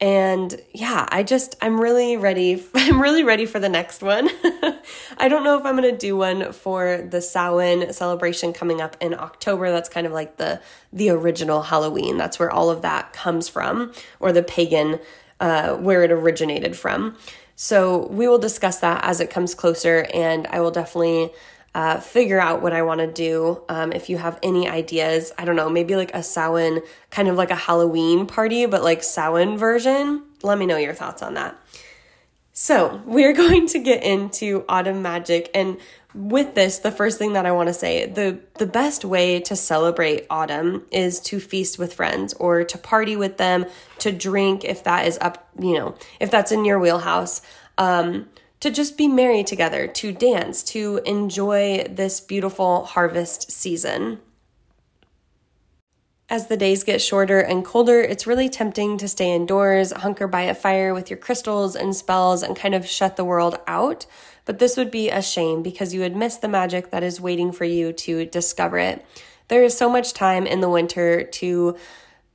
and 0.01 0.61
yeah, 0.73 1.05
I 1.11 1.23
just 1.23 1.55
I'm 1.61 1.79
really 1.79 2.15
ready. 2.15 2.63
I'm 2.75 3.01
really 3.01 3.23
ready 3.23 3.45
for 3.45 3.59
the 3.59 3.69
next 3.69 4.01
one. 4.01 4.29
I 5.17 5.27
don't 5.27 5.43
know 5.43 5.57
if 5.57 5.65
I'm 5.65 5.75
going 5.75 5.91
to 5.91 5.97
do 5.97 6.15
one 6.15 6.53
for 6.53 7.05
the 7.09 7.21
Samhain 7.21 7.91
celebration 7.91 8.53
coming 8.53 8.81
up 8.81 8.95
in 9.01 9.13
October. 9.13 9.71
That's 9.71 9.89
kind 9.89 10.07
of 10.07 10.13
like 10.13 10.37
the 10.37 10.61
the 10.93 11.09
original 11.09 11.63
Halloween. 11.63 12.17
That's 12.17 12.39
where 12.39 12.51
all 12.51 12.69
of 12.69 12.81
that 12.81 13.13
comes 13.13 13.49
from 13.49 13.91
or 14.19 14.31
the 14.31 14.43
pagan 14.43 14.99
uh, 15.39 15.75
where 15.75 16.03
it 16.03 16.11
originated 16.11 16.77
from. 16.77 17.17
So 17.55 18.07
we 18.07 18.27
will 18.27 18.39
discuss 18.39 18.79
that 18.79 19.03
as 19.03 19.19
it 19.19 19.29
comes 19.29 19.53
closer 19.53 20.07
and 20.13 20.47
I 20.47 20.61
will 20.61 20.71
definitely 20.71 21.31
uh, 21.79 21.97
figure 21.97 22.41
out 22.41 22.61
what 22.61 22.73
I 22.73 22.81
want 22.81 22.99
to 22.99 23.07
do. 23.07 23.63
Um, 23.69 23.93
if 23.93 24.09
you 24.09 24.17
have 24.17 24.37
any 24.43 24.67
ideas, 24.67 25.31
I 25.37 25.45
don't 25.45 25.55
know, 25.55 25.69
maybe 25.69 25.95
like 25.95 26.13
a 26.13 26.21
Samhain, 26.21 26.81
kind 27.09 27.29
of 27.29 27.37
like 27.37 27.51
a 27.51 27.55
Halloween 27.55 28.25
party, 28.25 28.65
but 28.65 28.83
like 28.83 29.01
Samhain 29.01 29.57
version. 29.57 30.23
Let 30.43 30.57
me 30.57 30.65
know 30.65 30.75
your 30.75 30.93
thoughts 30.93 31.23
on 31.23 31.35
that. 31.35 31.55
So, 32.51 33.01
we're 33.05 33.31
going 33.45 33.65
to 33.67 33.79
get 33.79 34.03
into 34.03 34.65
autumn 34.67 35.01
magic 35.01 35.49
and 35.53 35.77
with 36.13 36.53
this, 36.53 36.79
the 36.79 36.91
first 36.91 37.17
thing 37.17 37.33
that 37.33 37.45
I 37.45 37.53
want 37.53 37.67
to 37.69 37.73
say, 37.73 38.07
the 38.07 38.39
the 38.55 38.65
best 38.65 39.05
way 39.05 39.39
to 39.41 39.55
celebrate 39.55 40.25
autumn 40.29 40.85
is 40.91 41.21
to 41.21 41.39
feast 41.39 41.79
with 41.79 41.93
friends 41.93 42.33
or 42.33 42.65
to 42.65 42.77
party 42.77 43.15
with 43.15 43.37
them, 43.37 43.65
to 43.99 44.11
drink 44.11 44.65
if 44.65 44.83
that 44.83 45.07
is 45.07 45.17
up, 45.21 45.47
you 45.57 45.75
know, 45.75 45.95
if 46.19 46.29
that's 46.29 46.51
in 46.51 46.65
your 46.65 46.79
wheelhouse. 46.79 47.41
Um, 47.77 48.27
to 48.59 48.69
just 48.69 48.97
be 48.97 49.07
merry 49.07 49.43
together, 49.43 49.87
to 49.87 50.11
dance, 50.11 50.63
to 50.63 51.01
enjoy 51.05 51.85
this 51.89 52.19
beautiful 52.19 52.85
harvest 52.85 53.51
season. 53.51 54.19
As 56.31 56.45
the 56.45 56.57
days 56.57 56.83
get 56.83 57.01
shorter 57.01 57.39
and 57.39 57.65
colder, 57.65 58.01
it's 58.01 58.27
really 58.27 58.49
tempting 58.49 58.99
to 58.99 59.07
stay 59.07 59.33
indoors, 59.33 59.91
hunker 59.91 60.27
by 60.27 60.41
a 60.41 60.53
fire 60.53 60.93
with 60.93 61.09
your 61.09 61.17
crystals 61.17 61.75
and 61.75 61.95
spells, 61.95 62.43
and 62.43 62.55
kind 62.55 62.75
of 62.75 62.85
shut 62.85 63.15
the 63.15 63.25
world 63.25 63.57
out. 63.65 64.05
But 64.45 64.59
this 64.59 64.77
would 64.77 64.91
be 64.91 65.09
a 65.09 65.23
shame 65.23 65.63
because 65.63 65.93
you 65.93 66.01
would 66.01 66.15
miss 66.15 66.37
the 66.37 66.47
magic 66.47 66.91
that 66.91 67.01
is 67.01 67.19
waiting 67.19 67.51
for 67.51 67.65
you 67.65 67.93
to 67.93 68.25
discover 68.25 68.77
it. 68.77 69.03
There 69.47 69.63
is 69.63 69.75
so 69.75 69.89
much 69.89 70.13
time 70.13 70.45
in 70.45 70.61
the 70.61 70.69
winter 70.69 71.23
to 71.23 71.75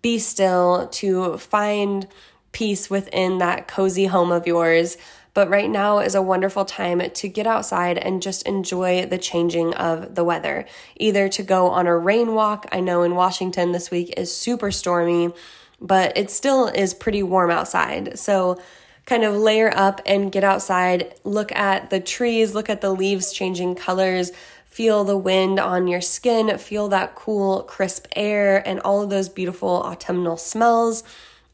be 0.02 0.19
still, 0.19 0.88
to 0.88 1.38
find 1.38 2.09
peace 2.50 2.90
within 2.90 3.38
that 3.38 3.69
cozy 3.69 4.07
home 4.07 4.33
of 4.33 4.47
yours 4.47 4.97
but 5.34 5.50
right 5.50 5.68
now 5.68 5.98
is 5.98 6.14
a 6.14 6.22
wonderful 6.22 6.64
time 6.64 7.02
to 7.10 7.28
get 7.28 7.46
outside 7.46 7.98
and 7.98 8.22
just 8.22 8.46
enjoy 8.46 9.04
the 9.04 9.18
changing 9.18 9.74
of 9.74 10.14
the 10.14 10.24
weather. 10.24 10.64
Either 10.96 11.28
to 11.28 11.42
go 11.42 11.66
on 11.68 11.88
a 11.88 11.98
rain 11.98 12.34
walk, 12.34 12.66
I 12.72 12.80
know 12.80 13.02
in 13.02 13.16
Washington 13.16 13.72
this 13.72 13.90
week 13.90 14.14
is 14.16 14.34
super 14.34 14.70
stormy, 14.70 15.32
but 15.80 16.16
it 16.16 16.30
still 16.30 16.68
is 16.68 16.94
pretty 16.94 17.22
warm 17.22 17.50
outside. 17.50 18.18
So, 18.18 18.60
kind 19.06 19.24
of 19.24 19.34
layer 19.34 19.70
up 19.76 20.00
and 20.06 20.32
get 20.32 20.44
outside, 20.44 21.14
look 21.24 21.52
at 21.52 21.90
the 21.90 22.00
trees, 22.00 22.54
look 22.54 22.70
at 22.70 22.80
the 22.80 22.90
leaves 22.90 23.32
changing 23.32 23.74
colors, 23.74 24.32
feel 24.64 25.04
the 25.04 25.18
wind 25.18 25.60
on 25.60 25.86
your 25.86 26.00
skin, 26.00 26.56
feel 26.56 26.88
that 26.88 27.14
cool, 27.14 27.64
crisp 27.64 28.06
air, 28.16 28.66
and 28.66 28.80
all 28.80 29.02
of 29.02 29.10
those 29.10 29.28
beautiful 29.28 29.68
autumnal 29.68 30.38
smells. 30.38 31.04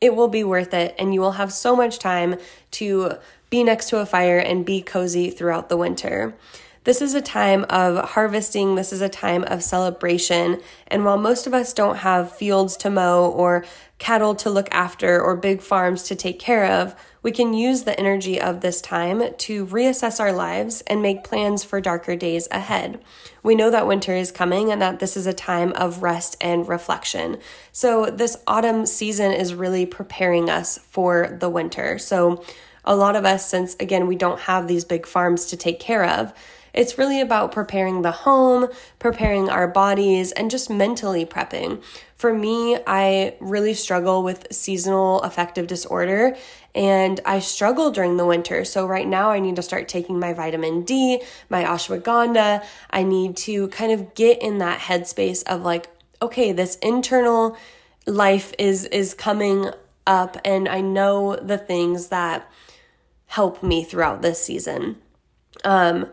It 0.01 0.15
will 0.15 0.29
be 0.29 0.45
worth 0.45 0.73
it, 0.73 0.95
and 0.99 1.13
you 1.13 1.21
will 1.21 1.33
have 1.33 1.53
so 1.53 1.75
much 1.75 1.99
time 1.99 2.37
to 2.73 3.19
be 3.51 3.65
next 3.65 3.89
to 3.91 3.99
a 3.99 4.07
fire 4.07 4.39
and 4.39 4.65
be 4.65 4.81
cozy 4.81 5.31
throughout 5.31 5.69
the 5.69 5.77
winter. 5.77 6.35
This 6.85 7.03
is 7.03 7.13
a 7.13 7.21
time 7.21 7.67
of 7.69 8.03
harvesting, 8.13 8.75
this 8.75 8.91
is 8.91 9.03
a 9.03 9.09
time 9.11 9.45
of 9.45 9.63
celebration. 9.63 10.63
And 10.87 11.05
while 11.05 11.19
most 11.19 11.47
of 11.47 11.53
us 11.53 11.75
don't 11.75 11.99
have 11.99 12.35
fields 12.35 12.75
to 12.79 12.89
mow 12.89 13.27
or 13.27 13.67
cattle 13.99 14.35
to 14.37 14.49
look 14.49 14.67
after 14.71 15.21
or 15.21 15.37
big 15.37 15.61
farms 15.61 16.05
to 16.05 16.15
take 16.15 16.39
care 16.39 16.65
of, 16.65 16.95
we 17.23 17.33
can 17.33 17.53
use 17.53 17.83
the 17.83 18.01
energy 18.01 18.41
of 18.41 18.63
this 18.63 18.81
time 18.81 19.35
to 19.37 19.67
reassess 19.67 20.19
our 20.19 20.33
lives 20.33 20.83
and 20.87 21.03
make 21.03 21.23
plans 21.23 21.63
for 21.63 21.83
darker 21.83 22.17
days 22.17 22.49
ahead. 22.51 22.99
We 23.43 23.55
know 23.55 23.71
that 23.71 23.87
winter 23.87 24.15
is 24.15 24.33
coming 24.33 24.73
and 24.73 24.81
that 24.81 25.01
this 25.01 25.19
is 25.19 25.27
a 25.27 25.35
time 25.35 25.75
of 25.75 26.03
rest 26.03 26.39
and 26.41 26.67
reflection. 26.67 27.37
So, 27.73 28.07
this 28.07 28.39
autumn 28.47 28.87
season 28.87 29.33
is 29.33 29.53
really 29.53 29.85
preparing 29.85 30.49
us 30.49 30.79
for 30.79 31.37
the 31.39 31.51
winter. 31.51 31.99
So, 31.99 32.43
a 32.91 32.97
lot 32.97 33.15
of 33.15 33.25
us, 33.25 33.49
since 33.49 33.77
again, 33.79 34.09
we 34.09 34.17
don't 34.17 34.41
have 34.41 34.67
these 34.67 34.85
big 34.85 35.07
farms 35.07 35.47
to 35.47 35.57
take 35.57 35.79
care 35.79 36.05
of, 36.05 36.35
it's 36.75 36.99
really 36.99 37.21
about 37.21 37.53
preparing 37.53 38.03
the 38.03 38.11
home, 38.11 38.69
preparing 38.99 39.49
our 39.49 39.69
bodies, 39.69 40.33
and 40.33 40.51
just 40.51 40.69
mentally 40.69 41.25
prepping. 41.25 41.83
For 42.17 42.35
me, 42.35 42.79
I 42.87 43.37
really 43.41 43.75
struggle 43.75 44.25
with 44.25 44.49
seasonal 44.53 45.21
affective 45.23 45.69
disorder 45.69 46.37
and 46.75 47.21
I 47.25 47.39
struggle 47.39 47.93
during 47.93 48.17
the 48.17 48.27
winter. 48.27 48.65
So, 48.65 48.87
right 48.87 49.07
now, 49.07 49.31
I 49.31 49.39
need 49.39 49.57
to 49.57 49.63
start 49.63 49.89
taking 49.89 50.19
my 50.19 50.33
vitamin 50.33 50.83
D, 50.83 51.23
my 51.49 51.65
ashwagandha. 51.65 52.65
I 52.91 53.03
need 53.05 53.37
to 53.39 53.69
kind 53.69 53.93
of 53.93 54.15
get 54.15 54.43
in 54.43 54.59
that 54.59 54.81
headspace 54.81 55.45
of 55.45 55.63
like, 55.63 55.89
okay, 56.21 56.51
this 56.53 56.75
internal 56.77 57.57
life 58.07 58.53
is 58.59 58.85
is 58.87 59.15
coming 59.15 59.71
up 60.07 60.37
and 60.45 60.69
I 60.69 60.81
know 60.81 61.37
the 61.37 61.59
things 61.59 62.09
that 62.09 62.51
help 63.31 63.63
me 63.63 63.85
throughout 63.85 64.23
this 64.23 64.43
season. 64.43 64.97
Um 65.65 66.07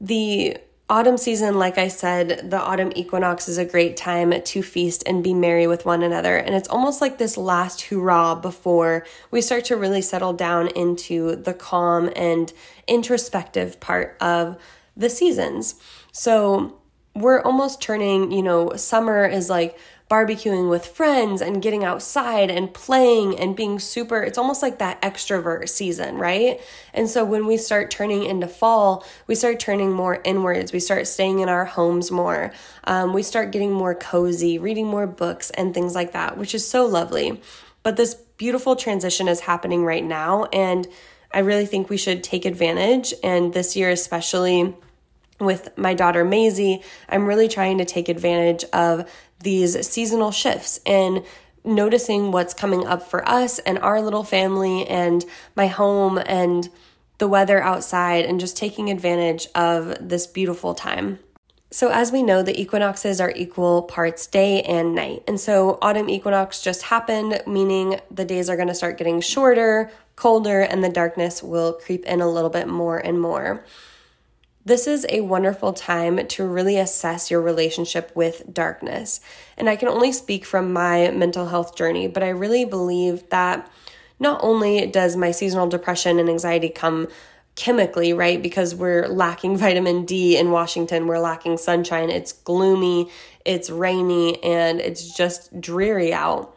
the 0.00 0.56
autumn 0.90 1.16
season, 1.16 1.56
like 1.56 1.78
I 1.78 1.86
said, 1.86 2.50
the 2.50 2.58
autumn 2.58 2.92
equinox 2.96 3.48
is 3.48 3.58
a 3.58 3.64
great 3.64 3.96
time 3.96 4.42
to 4.42 4.62
feast 4.62 5.04
and 5.06 5.22
be 5.22 5.32
merry 5.32 5.68
with 5.68 5.86
one 5.86 6.02
another. 6.02 6.36
And 6.36 6.54
it's 6.54 6.68
almost 6.68 7.00
like 7.00 7.16
this 7.16 7.36
last 7.36 7.82
hurrah 7.82 8.34
before 8.34 9.06
we 9.30 9.40
start 9.40 9.64
to 9.66 9.76
really 9.76 10.02
settle 10.02 10.32
down 10.32 10.66
into 10.68 11.36
the 11.36 11.54
calm 11.54 12.10
and 12.16 12.52
introspective 12.88 13.78
part 13.78 14.16
of 14.20 14.58
the 14.96 15.08
seasons. 15.08 15.76
So 16.10 16.80
we're 17.14 17.40
almost 17.42 17.80
turning, 17.80 18.32
you 18.32 18.42
know, 18.42 18.74
summer 18.74 19.24
is 19.24 19.48
like 19.48 19.78
barbecuing 20.10 20.68
with 20.68 20.84
friends 20.84 21.40
and 21.40 21.62
getting 21.62 21.84
outside 21.84 22.50
and 22.50 22.74
playing 22.74 23.38
and 23.38 23.54
being 23.54 23.78
super 23.78 24.20
it's 24.20 24.36
almost 24.36 24.60
like 24.60 24.78
that 24.78 25.00
extrovert 25.02 25.68
season 25.68 26.16
right? 26.16 26.60
And 26.92 27.08
so 27.08 27.24
when 27.24 27.46
we 27.46 27.56
start 27.56 27.92
turning 27.92 28.24
into 28.24 28.48
fall 28.48 29.04
we 29.28 29.36
start 29.36 29.60
turning 29.60 29.92
more 29.92 30.20
inwards. 30.24 30.72
We 30.72 30.80
start 30.80 31.06
staying 31.06 31.38
in 31.38 31.48
our 31.48 31.64
homes 31.64 32.10
more. 32.10 32.52
Um, 32.84 33.12
we 33.14 33.22
start 33.22 33.52
getting 33.52 33.72
more 33.72 33.94
cozy 33.94 34.58
reading 34.58 34.88
more 34.88 35.06
books 35.06 35.50
and 35.50 35.72
things 35.72 35.94
like 35.94 36.10
that 36.12 36.36
which 36.36 36.56
is 36.56 36.68
so 36.68 36.86
lovely. 36.86 37.40
But 37.84 37.96
this 37.96 38.14
beautiful 38.14 38.74
transition 38.74 39.28
is 39.28 39.40
happening 39.40 39.84
right 39.84 40.04
now 40.04 40.44
and 40.46 40.88
i 41.32 41.38
really 41.38 41.66
think 41.66 41.88
we 41.88 41.96
should 41.96 42.24
take 42.24 42.44
advantage. 42.44 43.14
And 43.22 43.54
this 43.54 43.76
year 43.76 43.90
especially 43.90 44.74
with 45.38 45.76
my 45.78 45.94
daughter 45.94 46.24
Maisie, 46.24 46.82
I'm 47.08 47.26
really 47.26 47.48
trying 47.48 47.78
to 47.78 47.84
take 47.84 48.08
advantage 48.08 48.64
of 48.72 49.10
these 49.40 49.86
seasonal 49.88 50.30
shifts 50.30 50.80
and 50.86 51.24
noticing 51.64 52.32
what's 52.32 52.54
coming 52.54 52.86
up 52.86 53.02
for 53.02 53.26
us 53.28 53.58
and 53.60 53.78
our 53.78 54.00
little 54.00 54.24
family 54.24 54.86
and 54.86 55.24
my 55.56 55.66
home 55.66 56.18
and 56.18 56.68
the 57.18 57.28
weather 57.28 57.62
outside 57.62 58.24
and 58.24 58.40
just 58.40 58.56
taking 58.56 58.90
advantage 58.90 59.46
of 59.54 59.96
this 60.00 60.26
beautiful 60.26 60.74
time. 60.74 61.18
So, 61.72 61.90
as 61.90 62.10
we 62.10 62.24
know, 62.24 62.42
the 62.42 62.60
equinoxes 62.60 63.20
are 63.20 63.32
equal 63.36 63.82
parts 63.82 64.26
day 64.26 64.62
and 64.62 64.92
night. 64.92 65.22
And 65.28 65.38
so, 65.38 65.78
autumn 65.80 66.10
equinox 66.10 66.62
just 66.62 66.82
happened, 66.82 67.42
meaning 67.46 68.00
the 68.10 68.24
days 68.24 68.50
are 68.50 68.56
going 68.56 68.68
to 68.68 68.74
start 68.74 68.98
getting 68.98 69.20
shorter, 69.20 69.92
colder, 70.16 70.62
and 70.62 70.82
the 70.82 70.88
darkness 70.88 71.44
will 71.44 71.74
creep 71.74 72.04
in 72.06 72.20
a 72.20 72.28
little 72.28 72.50
bit 72.50 72.66
more 72.66 72.98
and 72.98 73.20
more. 73.20 73.64
This 74.64 74.86
is 74.86 75.06
a 75.08 75.22
wonderful 75.22 75.72
time 75.72 76.26
to 76.28 76.46
really 76.46 76.76
assess 76.76 77.30
your 77.30 77.40
relationship 77.40 78.12
with 78.14 78.52
darkness. 78.52 79.20
And 79.56 79.70
I 79.70 79.76
can 79.76 79.88
only 79.88 80.12
speak 80.12 80.44
from 80.44 80.72
my 80.72 81.10
mental 81.10 81.48
health 81.48 81.74
journey, 81.74 82.08
but 82.08 82.22
I 82.22 82.28
really 82.28 82.66
believe 82.66 83.28
that 83.30 83.70
not 84.18 84.40
only 84.42 84.86
does 84.86 85.16
my 85.16 85.30
seasonal 85.30 85.66
depression 85.66 86.18
and 86.18 86.28
anxiety 86.28 86.68
come 86.68 87.08
chemically, 87.56 88.12
right? 88.12 88.42
Because 88.42 88.74
we're 88.74 89.08
lacking 89.08 89.56
vitamin 89.66 90.04
D 90.04 90.36
in 90.36 90.50
Washington, 90.50 91.06
we're 91.06 91.18
lacking 91.18 91.56
sunshine, 91.56 92.10
it's 92.10 92.32
gloomy, 92.32 93.10
it's 93.46 93.70
rainy, 93.70 94.42
and 94.44 94.78
it's 94.78 95.16
just 95.16 95.58
dreary 95.58 96.12
out. 96.12 96.54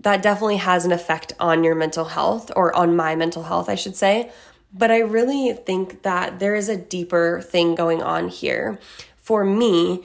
That 0.00 0.22
definitely 0.22 0.56
has 0.56 0.84
an 0.84 0.92
effect 0.92 1.32
on 1.38 1.64
your 1.64 1.74
mental 1.74 2.04
health, 2.04 2.50
or 2.56 2.74
on 2.74 2.96
my 2.96 3.14
mental 3.16 3.44
health, 3.44 3.68
I 3.68 3.74
should 3.74 3.96
say. 3.96 4.30
But 4.72 4.90
I 4.90 4.98
really 5.00 5.52
think 5.52 6.02
that 6.02 6.38
there 6.38 6.54
is 6.54 6.68
a 6.68 6.76
deeper 6.76 7.40
thing 7.40 7.74
going 7.74 8.02
on 8.02 8.28
here. 8.28 8.78
For 9.16 9.44
me, 9.44 10.04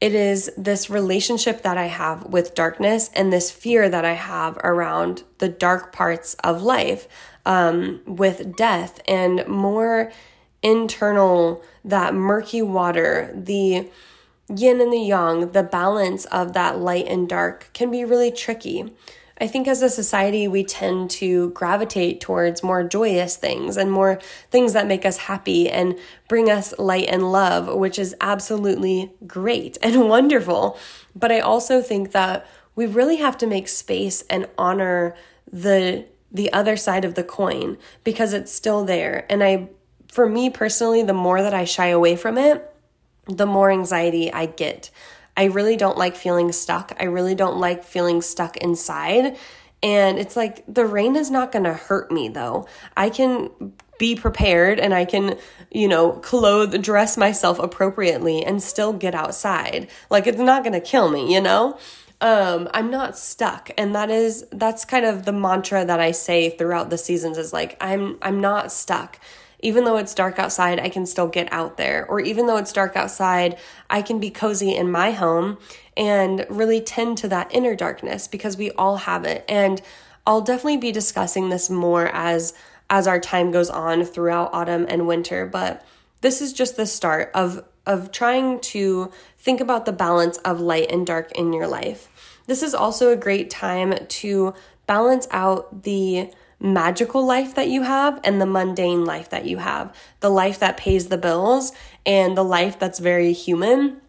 it 0.00 0.14
is 0.14 0.50
this 0.58 0.90
relationship 0.90 1.62
that 1.62 1.78
I 1.78 1.86
have 1.86 2.26
with 2.26 2.54
darkness 2.54 3.10
and 3.14 3.32
this 3.32 3.50
fear 3.50 3.88
that 3.88 4.04
I 4.04 4.12
have 4.12 4.58
around 4.58 5.22
the 5.38 5.48
dark 5.48 5.92
parts 5.92 6.34
of 6.44 6.62
life 6.62 7.08
um, 7.46 8.02
with 8.06 8.56
death 8.56 9.00
and 9.08 9.46
more 9.46 10.12
internal, 10.62 11.62
that 11.84 12.14
murky 12.14 12.60
water, 12.60 13.30
the 13.34 13.88
yin 14.54 14.80
and 14.80 14.92
the 14.92 15.00
yang, 15.00 15.52
the 15.52 15.62
balance 15.62 16.24
of 16.26 16.52
that 16.52 16.78
light 16.78 17.06
and 17.06 17.28
dark 17.28 17.70
can 17.72 17.90
be 17.90 18.04
really 18.04 18.30
tricky. 18.30 18.92
I 19.44 19.46
think 19.46 19.68
as 19.68 19.82
a 19.82 19.90
society, 19.90 20.48
we 20.48 20.64
tend 20.64 21.10
to 21.20 21.50
gravitate 21.50 22.22
towards 22.22 22.62
more 22.62 22.82
joyous 22.82 23.36
things 23.36 23.76
and 23.76 23.92
more 23.92 24.18
things 24.50 24.72
that 24.72 24.86
make 24.86 25.04
us 25.04 25.18
happy 25.18 25.68
and 25.68 25.98
bring 26.30 26.48
us 26.48 26.72
light 26.78 27.08
and 27.10 27.30
love, 27.30 27.68
which 27.76 27.98
is 27.98 28.16
absolutely 28.22 29.12
great 29.26 29.76
and 29.82 30.08
wonderful. 30.08 30.78
But 31.14 31.30
I 31.30 31.40
also 31.40 31.82
think 31.82 32.12
that 32.12 32.46
we 32.74 32.86
really 32.86 33.16
have 33.16 33.36
to 33.36 33.46
make 33.46 33.68
space 33.68 34.22
and 34.30 34.48
honor 34.56 35.14
the 35.52 36.08
the 36.32 36.50
other 36.54 36.78
side 36.78 37.04
of 37.04 37.14
the 37.14 37.22
coin 37.22 37.76
because 38.02 38.32
it's 38.32 38.50
still 38.50 38.82
there. 38.86 39.26
And 39.28 39.44
I 39.44 39.68
for 40.08 40.26
me 40.26 40.48
personally, 40.48 41.02
the 41.02 41.12
more 41.12 41.42
that 41.42 41.52
I 41.52 41.66
shy 41.66 41.88
away 41.88 42.16
from 42.16 42.38
it, 42.38 42.74
the 43.26 43.44
more 43.44 43.70
anxiety 43.70 44.32
I 44.32 44.46
get. 44.46 44.90
I 45.36 45.44
really 45.44 45.76
don't 45.76 45.98
like 45.98 46.16
feeling 46.16 46.52
stuck. 46.52 46.96
I 46.98 47.04
really 47.04 47.34
don't 47.34 47.58
like 47.58 47.84
feeling 47.84 48.22
stuck 48.22 48.56
inside. 48.58 49.36
And 49.82 50.18
it's 50.18 50.36
like 50.36 50.64
the 50.66 50.86
rain 50.86 51.16
is 51.16 51.30
not 51.30 51.52
going 51.52 51.64
to 51.64 51.74
hurt 51.74 52.10
me 52.10 52.28
though. 52.28 52.66
I 52.96 53.10
can 53.10 53.50
be 53.98 54.16
prepared 54.16 54.80
and 54.80 54.94
I 54.94 55.04
can, 55.04 55.38
you 55.70 55.88
know, 55.88 56.12
clothe, 56.12 56.82
dress 56.82 57.16
myself 57.16 57.58
appropriately 57.58 58.44
and 58.44 58.62
still 58.62 58.92
get 58.92 59.14
outside. 59.14 59.88
Like 60.10 60.26
it's 60.26 60.38
not 60.38 60.62
going 60.62 60.72
to 60.72 60.80
kill 60.80 61.10
me, 61.10 61.32
you 61.32 61.40
know? 61.40 61.78
Um, 62.20 62.68
I'm 62.72 62.90
not 62.90 63.18
stuck. 63.18 63.70
And 63.76 63.94
that 63.94 64.10
is 64.10 64.46
that's 64.52 64.84
kind 64.84 65.04
of 65.04 65.24
the 65.24 65.32
mantra 65.32 65.84
that 65.84 66.00
I 66.00 66.12
say 66.12 66.50
throughout 66.50 66.90
the 66.90 66.98
seasons 66.98 67.36
is 67.36 67.52
like 67.52 67.76
I'm 67.80 68.18
I'm 68.22 68.40
not 68.40 68.72
stuck 68.72 69.18
even 69.64 69.84
though 69.84 69.96
it's 69.96 70.14
dark 70.14 70.38
outside, 70.38 70.78
I 70.78 70.90
can 70.90 71.06
still 71.06 71.26
get 71.26 71.50
out 71.50 71.78
there. 71.78 72.06
Or 72.06 72.20
even 72.20 72.46
though 72.46 72.58
it's 72.58 72.72
dark 72.72 72.96
outside, 72.96 73.58
I 73.88 74.02
can 74.02 74.20
be 74.20 74.30
cozy 74.30 74.76
in 74.76 74.90
my 74.90 75.12
home 75.12 75.56
and 75.96 76.44
really 76.50 76.82
tend 76.82 77.16
to 77.18 77.28
that 77.28 77.52
inner 77.52 77.74
darkness 77.74 78.28
because 78.28 78.58
we 78.58 78.70
all 78.72 78.98
have 78.98 79.24
it. 79.24 79.42
And 79.48 79.80
I'll 80.26 80.42
definitely 80.42 80.76
be 80.76 80.92
discussing 80.92 81.48
this 81.48 81.70
more 81.70 82.08
as 82.08 82.52
as 82.90 83.06
our 83.08 83.18
time 83.18 83.50
goes 83.50 83.70
on 83.70 84.04
throughout 84.04 84.52
autumn 84.52 84.84
and 84.90 85.06
winter, 85.06 85.46
but 85.46 85.82
this 86.20 86.42
is 86.42 86.52
just 86.52 86.76
the 86.76 86.86
start 86.86 87.30
of 87.34 87.64
of 87.86 88.12
trying 88.12 88.60
to 88.60 89.10
think 89.38 89.60
about 89.60 89.86
the 89.86 89.92
balance 89.92 90.36
of 90.38 90.60
light 90.60 90.90
and 90.90 91.06
dark 91.06 91.32
in 91.32 91.54
your 91.54 91.66
life. 91.66 92.10
This 92.46 92.62
is 92.62 92.74
also 92.74 93.10
a 93.10 93.16
great 93.16 93.48
time 93.48 93.94
to 94.06 94.52
balance 94.86 95.26
out 95.30 95.84
the 95.84 96.30
magical 96.64 97.26
life 97.26 97.54
that 97.54 97.68
you 97.68 97.82
have 97.82 98.18
and 98.24 98.40
the 98.40 98.46
mundane 98.46 99.04
life 99.04 99.28
that 99.28 99.44
you 99.44 99.58
have, 99.58 99.94
the 100.20 100.30
life 100.30 100.58
that 100.58 100.78
pays 100.78 101.08
the 101.08 101.18
bills 101.18 101.72
and 102.06 102.36
the 102.36 102.42
life 102.42 102.78
that's 102.78 102.98
very 102.98 103.34
human, 103.34 104.00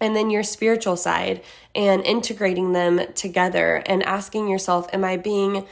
and 0.00 0.14
then 0.14 0.30
your 0.30 0.44
spiritual 0.44 0.96
side, 0.96 1.42
and 1.74 2.02
integrating 2.04 2.72
them 2.72 3.00
together 3.14 3.82
and 3.86 4.02
asking 4.04 4.48
yourself, 4.48 4.86
Am 4.92 5.04
I 5.04 5.16
being 5.16 5.66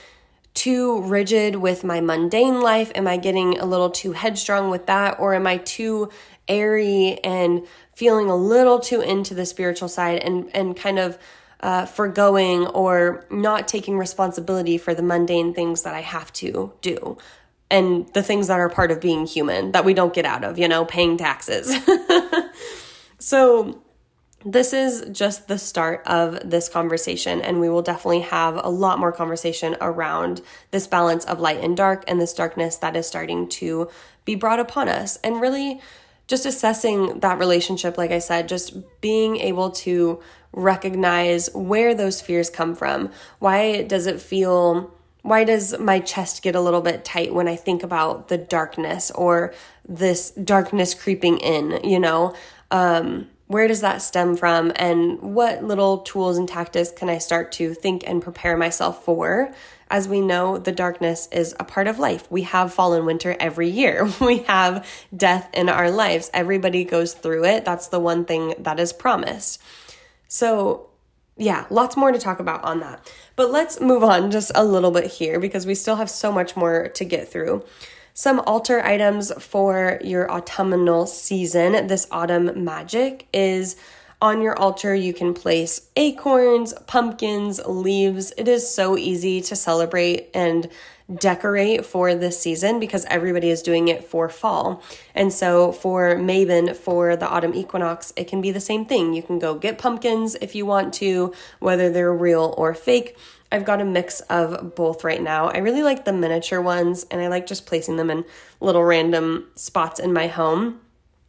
too 0.53 1.03
rigid 1.03 1.57
with 1.57 1.85
my 1.85 2.01
mundane 2.01 2.61
life? 2.61 2.91
Am 2.95 3.07
I 3.07 3.17
getting 3.19 3.59
a 3.59 3.65
little 3.65 3.91
too 3.91 4.13
headstrong 4.13 4.69
with 4.69 4.87
that? 4.87 5.21
Or 5.21 5.35
am 5.35 5.47
I 5.47 5.59
too 5.59 6.11
airy 6.49 7.21
and 7.23 7.67
feeling 7.95 8.29
a 8.29 8.37
little 8.37 8.81
too 8.81 9.01
into 9.01 9.33
the 9.33 9.47
spiritual 9.47 9.89
side 9.89 10.19
and, 10.19 10.51
and 10.55 10.77
kind 10.77 10.99
of 10.99 11.19
uh, 11.63 11.87
forgoing 11.87 12.67
or 12.69 13.25
not 13.31 13.69
taking 13.69 13.97
responsibility 13.97 14.79
for 14.79 14.95
the 14.95 15.03
mundane 15.03 15.55
things 15.55 15.83
that 15.83 15.95
I 15.95 16.01
have 16.01 16.33
to 16.35 16.73
do 16.81 17.19
and 17.71 18.07
the 18.13 18.23
things 18.23 18.49
that 18.49 18.61
are 18.61 18.69
part 18.69 18.91
of 18.91 19.01
being 19.01 19.27
human 19.27 19.73
that 19.73 19.85
we 19.85 19.95
don't 19.95 20.13
get 20.13 20.27
out 20.27 20.45
of, 20.45 20.59
you 20.59 20.69
know, 20.69 20.85
paying 20.85 21.17
taxes. 21.17 21.75
so, 23.19 23.83
this 24.45 24.73
is 24.73 25.07
just 25.13 25.47
the 25.47 25.57
start 25.57 26.03
of 26.05 26.51
this 26.51 26.69
conversation, 26.69 27.41
and 27.41 27.61
we 27.61 27.69
will 27.69 27.81
definitely 27.81 28.23
have 28.23 28.57
a 28.57 28.69
lot 28.69 28.99
more 28.99 29.13
conversation 29.13 29.77
around 29.81 30.43
this 30.73 30.89
balance 30.89 31.25
of 31.27 31.39
light 31.39 31.61
and 31.61 31.77
dark 31.77 32.03
and 32.09 32.21
this 32.21 32.35
darkness 32.35 32.77
that 32.79 32.97
is 32.97 33.07
starting 33.07 33.49
to 33.49 33.89
be 34.25 34.35
brought 34.35 34.59
upon 34.59 34.89
us. 34.89 35.17
And 35.19 35.41
really, 35.41 35.81
just 36.27 36.45
assessing 36.45 37.21
that 37.21 37.39
relationship, 37.39 37.97
like 37.97 38.11
I 38.11 38.19
said, 38.19 38.49
just 38.49 38.75
being 39.01 39.37
able 39.37 39.71
to 39.71 40.21
recognize 40.53 41.51
where 41.55 41.95
those 41.95 42.21
fears 42.21 42.51
come 42.51 42.75
from. 42.75 43.11
Why 43.39 43.83
does 43.83 44.07
it 44.07 44.21
feel, 44.21 44.95
why 45.23 45.45
does 45.45 45.79
my 45.79 46.01
chest 46.01 46.43
get 46.43 46.55
a 46.55 46.61
little 46.61 46.83
bit 46.83 47.05
tight 47.05 47.35
when 47.35 47.49
I 47.49 47.57
think 47.57 47.83
about 47.83 48.29
the 48.29 48.39
darkness 48.39 49.11
or 49.11 49.55
this 49.89 50.31
darkness 50.31 50.95
creeping 50.95 51.39
in, 51.39 51.81
you 51.85 51.99
know? 51.99 52.35
Um, 52.71 53.29
where 53.53 53.69
does 53.69 53.83
that 53.83 54.01
stem 54.01 54.35
from 54.35 54.73
and 54.77 55.21
what 55.21 55.63
little 55.63 55.99
tools 55.99 56.39
and 56.39 56.49
tactics 56.49 56.91
can 56.91 57.11
I 57.11 57.19
start 57.19 57.53
to 57.53 57.75
think 57.75 58.03
and 58.07 58.23
prepare 58.23 58.57
myself 58.57 59.05
for? 59.05 59.53
As 59.91 60.09
we 60.09 60.23
know, 60.23 60.57
the 60.57 60.73
darkness 60.73 61.29
is 61.31 61.55
a 61.61 61.65
part 61.65 61.87
of 61.87 61.99
life. 61.99 62.27
We 62.31 62.43
have 62.43 62.73
fall 62.73 62.95
and 62.95 63.05
winter 63.05 63.37
every 63.39 63.69
year. 63.69 64.09
We 64.21 64.39
have 64.45 64.89
death 65.15 65.51
in 65.53 65.69
our 65.69 65.91
lives. 65.91 66.31
Everybody 66.33 66.85
goes 66.85 67.13
through 67.13 67.45
it. 67.45 67.67
That's 67.67 67.89
the 67.89 68.01
one 68.01 68.25
thing 68.25 68.55
that 68.61 68.81
is 68.81 68.95
promised. 68.95 69.61
So, 70.33 70.89
yeah, 71.37 71.67
lots 71.69 71.95
more 71.95 72.11
to 72.11 72.19
talk 72.19 72.41
about 72.41 72.65
on 72.65 72.81
that. 72.81 73.13
But 73.37 73.51
let's 73.51 73.83
move 73.83 74.03
on 74.03 74.31
just 74.31 74.51
a 74.55 74.65
little 74.65 74.91
bit 74.91 75.05
here 75.05 75.39
because 75.39 75.67
we 75.67 75.75
still 75.75 75.97
have 75.97 76.09
so 76.09 76.33
much 76.33 76.57
more 76.57 76.89
to 76.89 77.05
get 77.05 77.29
through. 77.31 77.67
Some 78.15 78.41
altar 78.41 78.81
items 78.81 79.31
for 79.45 80.01
your 80.03 80.33
autumnal 80.33 81.05
season, 81.07 81.87
this 81.87 82.07
autumn 82.11 82.65
magic, 82.65 83.29
is 83.35 83.77
on 84.23 84.41
your 84.41 84.59
altar, 84.59 84.95
you 84.95 85.13
can 85.13 85.35
place 85.35 85.91
acorns, 85.97 86.73
pumpkins, 86.87 87.61
leaves. 87.67 88.33
It 88.39 88.49
is 88.49 88.75
so 88.75 88.97
easy 88.97 89.43
to 89.43 89.55
celebrate 89.55 90.31
and 90.33 90.67
decorate 91.13 91.85
for 91.85 92.15
this 92.15 92.41
season 92.41 92.81
because 92.81 93.05
everybody 93.07 93.51
is 93.51 93.63
doing 93.63 93.89
it 93.89 94.05
for 94.05 94.29
fall. 94.29 94.83
And 95.15 95.33
so 95.33 95.73
for 95.73 96.17
Mabon, 96.17 96.77
for 96.77 97.17
the 97.17 97.29
autumn 97.29 97.55
equinox, 97.55 98.13
it 98.17 98.29
can 98.29 98.41
be 98.41 98.51
the 98.51 98.61
same 98.61 98.85
thing. 98.85 99.15
You 99.15 99.23
can 99.23 99.39
go 99.39 99.55
get 99.55 99.79
pumpkins 99.79 100.37
if 100.41 100.55
you 100.55 100.67
want 100.67 100.95
to, 100.95 101.35
whether 101.59 101.91
they're 101.91 102.15
real 102.15 102.55
or 102.57 102.75
fake. 102.75 103.17
I've 103.51 103.67
got 103.67 103.83
a 103.83 103.85
mix 103.85 104.21
of 104.23 104.75
both 104.75 105.05
right 105.05 105.23
now. 105.23 105.49
I 105.49 105.59
really 105.59 105.83
like 105.83 106.07
the 106.07 106.13
miniature 106.13 106.63
ones 106.63 107.05
and 107.11 107.21
I 107.21 107.29
like 107.29 107.47
just 107.47 107.67
placing 107.67 107.97
them 107.97 108.11
in 108.11 108.25
little 108.61 108.83
random 108.83 109.49
spots 109.55 110.01
in 110.01 110.13
my 110.13 110.27
home. 110.27 110.81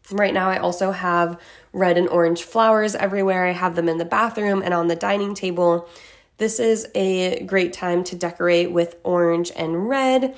Right 0.09 0.33
now, 0.33 0.49
I 0.49 0.57
also 0.57 0.91
have 0.91 1.39
red 1.73 1.97
and 1.97 2.07
orange 2.07 2.43
flowers 2.43 2.95
everywhere. 2.95 3.45
I 3.45 3.51
have 3.51 3.75
them 3.75 3.89
in 3.89 3.97
the 3.97 4.05
bathroom 4.05 4.62
and 4.62 4.73
on 4.73 4.88
the 4.88 4.95
dining 4.95 5.36
table. 5.36 5.89
This 6.38 6.60
is 6.60 6.88
a 6.96 7.43
great 7.46 7.74
time 7.74 8.04
to 8.06 8.15
decorate 8.15 8.72
with 8.72 8.96
orange 9.04 9.52
and 9.56 9.88
red. 9.88 10.36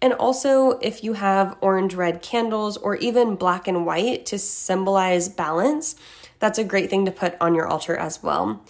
And 0.00 0.12
also, 0.12 0.72
if 0.80 1.04
you 1.04 1.14
have 1.14 1.56
orange 1.60 1.94
red 1.94 2.22
candles 2.22 2.76
or 2.76 2.96
even 2.96 3.36
black 3.36 3.68
and 3.68 3.86
white 3.86 4.26
to 4.26 4.38
symbolize 4.38 5.28
balance, 5.28 5.96
that's 6.38 6.58
a 6.58 6.64
great 6.64 6.90
thing 6.90 7.04
to 7.06 7.10
put 7.10 7.36
on 7.40 7.54
your 7.54 7.66
altar 7.66 7.96
as 7.96 8.22
well. 8.22 8.62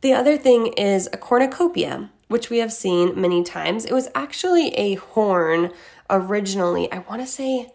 The 0.00 0.12
other 0.12 0.36
thing 0.36 0.68
is 0.68 1.08
a 1.12 1.16
cornucopia, 1.16 2.10
which 2.28 2.50
we 2.50 2.58
have 2.58 2.72
seen 2.72 3.20
many 3.20 3.42
times. 3.42 3.84
It 3.84 3.92
was 3.92 4.08
actually 4.14 4.68
a 4.74 4.94
horn 4.94 5.72
originally. 6.08 6.90
I 6.90 6.98
want 7.00 7.20
to 7.20 7.26
say, 7.26 7.72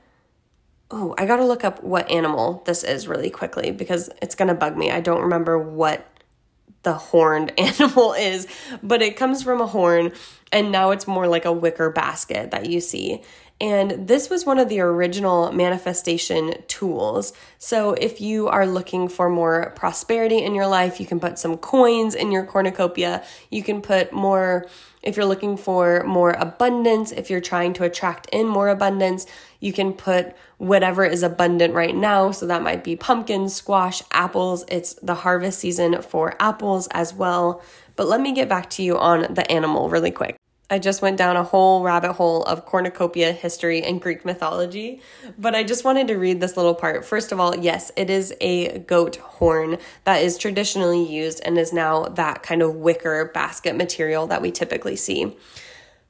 oh, 0.91 1.13
I 1.17 1.25
got 1.25 1.37
to 1.37 1.45
look 1.45 1.63
up 1.63 1.83
what 1.83 2.09
animal 2.09 2.63
this 2.65 2.83
is 2.83 3.07
really 3.07 3.29
quickly 3.29 3.71
because 3.71 4.09
it's 4.21 4.35
going 4.35 4.47
to 4.47 4.55
bug 4.55 4.77
me. 4.77 4.91
I 4.91 5.01
don't 5.01 5.21
remember 5.21 5.57
what 5.59 6.07
the 6.85 6.93
horned 6.93 7.51
animal 7.59 8.13
is, 8.13 8.47
but 8.81 9.01
it 9.01 9.17
comes 9.17 9.43
from 9.43 9.59
a 9.59 9.67
horn 9.67 10.13
and 10.51 10.71
now 10.71 10.91
it's 10.91 11.05
more 11.05 11.27
like 11.27 11.43
a 11.43 11.51
wicker 11.51 11.89
basket 11.89 12.51
that 12.51 12.67
you 12.67 12.79
see. 12.79 13.21
And 13.61 14.07
this 14.07 14.29
was 14.29 14.45
one 14.45 14.59
of 14.59 14.67
the 14.67 14.81
original 14.81 15.51
manifestation 15.53 16.55
tools. 16.67 17.31
So, 17.57 17.93
if 17.93 18.19
you 18.19 18.49
are 18.49 18.67
looking 18.67 19.07
for 19.07 19.29
more 19.29 19.71
prosperity 19.77 20.39
in 20.39 20.55
your 20.55 20.67
life, 20.67 20.99
you 20.99 21.05
can 21.05 21.21
put 21.21 21.39
some 21.39 21.57
coins 21.57 22.15
in 22.15 22.33
your 22.33 22.45
cornucopia. 22.45 23.23
You 23.49 23.63
can 23.63 23.81
put 23.81 24.11
more, 24.11 24.67
if 25.01 25.15
you're 25.15 25.25
looking 25.25 25.55
for 25.55 26.03
more 26.03 26.31
abundance, 26.31 27.13
if 27.13 27.29
you're 27.29 27.39
trying 27.39 27.71
to 27.75 27.85
attract 27.85 28.29
in 28.33 28.45
more 28.45 28.67
abundance, 28.67 29.25
you 29.61 29.71
can 29.71 29.93
put 29.93 30.35
whatever 30.57 31.05
is 31.05 31.23
abundant 31.23 31.73
right 31.73 31.95
now. 31.95 32.31
So, 32.31 32.47
that 32.47 32.63
might 32.63 32.83
be 32.83 32.95
pumpkins, 32.95 33.53
squash, 33.53 34.01
apples. 34.11 34.65
It's 34.67 34.93
the 34.95 35.15
harvest 35.15 35.59
season 35.59 36.01
for 36.01 36.35
apples 36.39 36.87
as 36.91 37.13
well. 37.13 37.61
But 37.95 38.07
let 38.07 38.21
me 38.21 38.33
get 38.33 38.49
back 38.49 38.69
to 38.71 38.83
you 38.83 38.97
on 38.97 39.33
the 39.33 39.49
animal 39.51 39.89
really 39.89 40.11
quick. 40.11 40.37
I 40.67 40.79
just 40.79 41.03
went 41.03 41.17
down 41.17 41.37
a 41.37 41.43
whole 41.43 41.83
rabbit 41.83 42.13
hole 42.13 42.41
of 42.43 42.65
cornucopia 42.65 43.31
history 43.31 43.83
and 43.83 44.01
Greek 44.01 44.25
mythology, 44.25 44.99
but 45.37 45.53
I 45.53 45.63
just 45.63 45.85
wanted 45.85 46.07
to 46.07 46.15
read 46.15 46.39
this 46.39 46.57
little 46.57 46.73
part. 46.73 47.05
First 47.05 47.31
of 47.31 47.39
all, 47.39 47.55
yes, 47.55 47.91
it 47.95 48.09
is 48.09 48.33
a 48.41 48.79
goat 48.79 49.17
horn 49.17 49.77
that 50.05 50.23
is 50.23 50.39
traditionally 50.39 51.03
used 51.05 51.39
and 51.45 51.59
is 51.59 51.71
now 51.71 52.05
that 52.05 52.41
kind 52.41 52.63
of 52.63 52.75
wicker 52.77 53.25
basket 53.25 53.75
material 53.75 54.25
that 54.27 54.41
we 54.41 54.49
typically 54.49 54.95
see. 54.95 55.37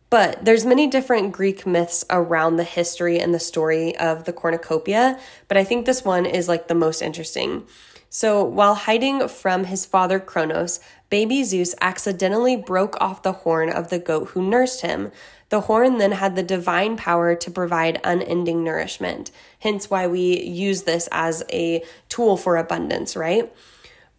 But 0.10 0.46
there's 0.46 0.66
many 0.66 0.88
different 0.88 1.32
Greek 1.32 1.66
myths 1.66 2.06
around 2.10 2.56
the 2.56 2.64
history 2.64 3.20
and 3.20 3.34
the 3.34 3.40
story 3.40 3.98
of 3.98 4.26
the 4.26 4.34
cornucopia, 4.34 5.20
but 5.48 5.58
I 5.58 5.64
think 5.64 5.86
this 5.86 6.06
one 6.06 6.26
is 6.26 6.48
like 6.48 6.68
the 6.68 6.76
most 6.76 7.02
interesting. 7.02 7.66
So, 8.10 8.44
while 8.46 8.76
hiding 8.76 9.28
from 9.28 9.66
his 9.66 9.86
father 9.86 10.22
Kronos, 10.22 10.80
baby 11.10 11.44
Zeus 11.44 11.76
accidentally 11.82 12.56
broke 12.56 12.96
off 13.02 13.24
the 13.24 13.34
horn 13.34 13.70
of 13.70 13.90
the 13.90 14.00
goat 14.00 14.30
who 14.30 14.48
nursed 14.48 14.82
him. 14.82 15.12
The 15.50 15.62
horn 15.62 15.98
then 15.98 16.14
had 16.14 16.36
the 16.36 16.44
divine 16.44 16.96
power 16.96 17.36
to 17.36 17.52
provide 17.52 18.00
unending 18.04 18.64
nourishment, 18.64 19.32
hence 19.60 19.90
why 19.90 20.08
we 20.08 20.42
use 20.42 20.84
this 20.84 21.10
as 21.12 21.44
a 21.52 21.84
tool 22.08 22.38
for 22.38 22.56
abundance, 22.56 23.18
right? 23.18 23.54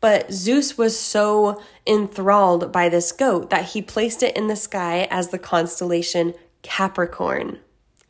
But 0.01 0.33
Zeus 0.33 0.77
was 0.77 0.99
so 0.99 1.61
enthralled 1.87 2.71
by 2.73 2.89
this 2.89 3.13
goat 3.13 3.51
that 3.51 3.67
he 3.67 3.83
placed 3.83 4.23
it 4.23 4.37
in 4.37 4.47
the 4.47 4.57
sky 4.57 5.09
as 5.11 5.29
the 5.29 5.39
constellation 5.39 6.35
Capricorn. 6.63 7.61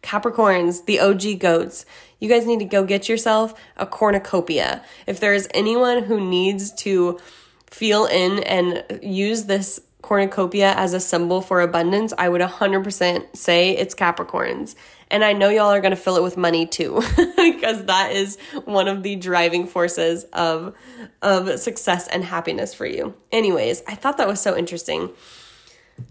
Capricorns, 0.02 0.84
the 0.86 1.00
OG 1.00 1.40
goats, 1.40 1.84
you 2.20 2.28
guys 2.28 2.46
need 2.46 2.60
to 2.60 2.64
go 2.64 2.84
get 2.84 3.08
yourself 3.08 3.54
a 3.76 3.86
cornucopia. 3.86 4.84
If 5.06 5.20
there's 5.20 5.48
anyone 5.52 6.04
who 6.04 6.20
needs 6.20 6.72
to 6.74 7.18
feel 7.66 8.06
in 8.06 8.42
and 8.44 8.84
use 9.02 9.44
this 9.44 9.80
cornucopia 10.02 10.72
as 10.74 10.94
a 10.94 11.00
symbol 11.00 11.40
for 11.40 11.60
abundance, 11.60 12.14
I 12.16 12.28
would 12.28 12.40
100% 12.40 13.36
say 13.36 13.76
it's 13.76 13.94
Capricorns. 13.94 14.76
And 15.10 15.24
I 15.24 15.32
know 15.32 15.48
y'all 15.48 15.72
are 15.72 15.80
going 15.80 15.92
to 15.92 15.96
fill 15.96 16.16
it 16.16 16.22
with 16.22 16.36
money 16.36 16.66
too, 16.66 17.00
because 17.36 17.84
that 17.84 18.10
is 18.12 18.38
one 18.64 18.88
of 18.88 19.02
the 19.02 19.16
driving 19.16 19.66
forces 19.66 20.24
of, 20.32 20.74
of 21.22 21.58
success 21.60 22.08
and 22.08 22.24
happiness 22.24 22.74
for 22.74 22.86
you. 22.86 23.14
Anyways, 23.30 23.82
I 23.86 23.94
thought 23.94 24.16
that 24.16 24.26
was 24.26 24.40
so 24.40 24.56
interesting. 24.56 25.10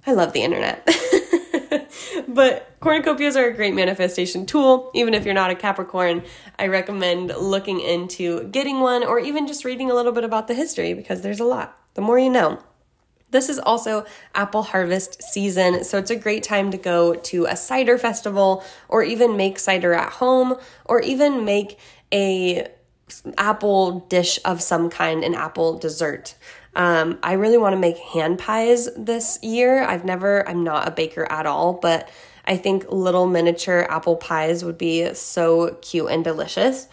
I 0.08 0.14
love 0.14 0.34
the 0.34 0.44
internet. 0.44 0.86
but 2.28 2.80
cornucopias 2.80 3.36
are 3.36 3.48
a 3.48 3.54
great 3.54 3.74
manifestation 3.74 4.46
tool. 4.46 4.92
Even 4.94 5.14
if 5.14 5.26
you're 5.26 5.34
not 5.34 5.52
a 5.52 5.56
Capricorn, 5.56 6.24
I 6.58 6.68
recommend 6.68 7.34
looking 7.38 7.82
into 7.82 8.46
getting 8.50 8.80
one 8.80 9.04
or 9.04 9.20
even 9.20 9.48
just 9.48 9.66
reading 9.66 9.92
a 9.92 9.94
little 9.94 10.12
bit 10.12 10.24
about 10.24 10.48
the 10.48 10.54
history 10.54 10.94
because 10.94 11.22
there's 11.22 11.40
a 11.40 11.46
lot. 11.46 11.78
The 11.96 12.02
more 12.02 12.20
you 12.20 12.30
know. 12.30 12.62
This 13.36 13.50
is 13.50 13.60
also 13.60 14.06
apple 14.34 14.64
harvest 14.64 15.22
season, 15.22 15.84
so 15.84 15.98
it's 15.98 16.10
a 16.10 16.16
great 16.16 16.42
time 16.42 16.72
to 16.72 16.78
go 16.78 17.16
to 17.16 17.44
a 17.48 17.58
cider 17.58 17.98
festival 17.98 18.64
or 18.88 19.04
even 19.04 19.36
make 19.36 19.60
cider 19.60 19.94
at 19.94 20.10
home 20.14 20.56
or 20.86 21.02
even 21.02 21.44
make 21.44 21.78
a 22.14 22.66
apple 23.38 24.00
dish 24.08 24.40
of 24.46 24.62
some 24.62 24.90
kind, 24.90 25.22
an 25.22 25.36
apple 25.36 25.78
dessert. 25.78 26.36
Um, 26.78 27.20
I 27.24 27.34
really 27.34 27.58
want 27.58 27.74
to 27.74 27.78
make 27.78 27.98
hand 27.98 28.40
pies 28.40 28.88
this 28.96 29.38
year. 29.44 29.84
I've 29.84 30.06
never, 30.06 30.48
I'm 30.48 30.64
not 30.64 30.88
a 30.88 30.92
baker 30.92 31.30
at 31.30 31.46
all, 31.46 31.74
but 31.74 32.08
I 32.46 32.56
think 32.56 32.86
little 32.90 33.28
miniature 33.28 33.86
apple 33.90 34.16
pies 34.16 34.64
would 34.64 34.78
be 34.78 35.14
so 35.14 35.78
cute 35.82 36.10
and 36.10 36.24
delicious. 36.24 36.88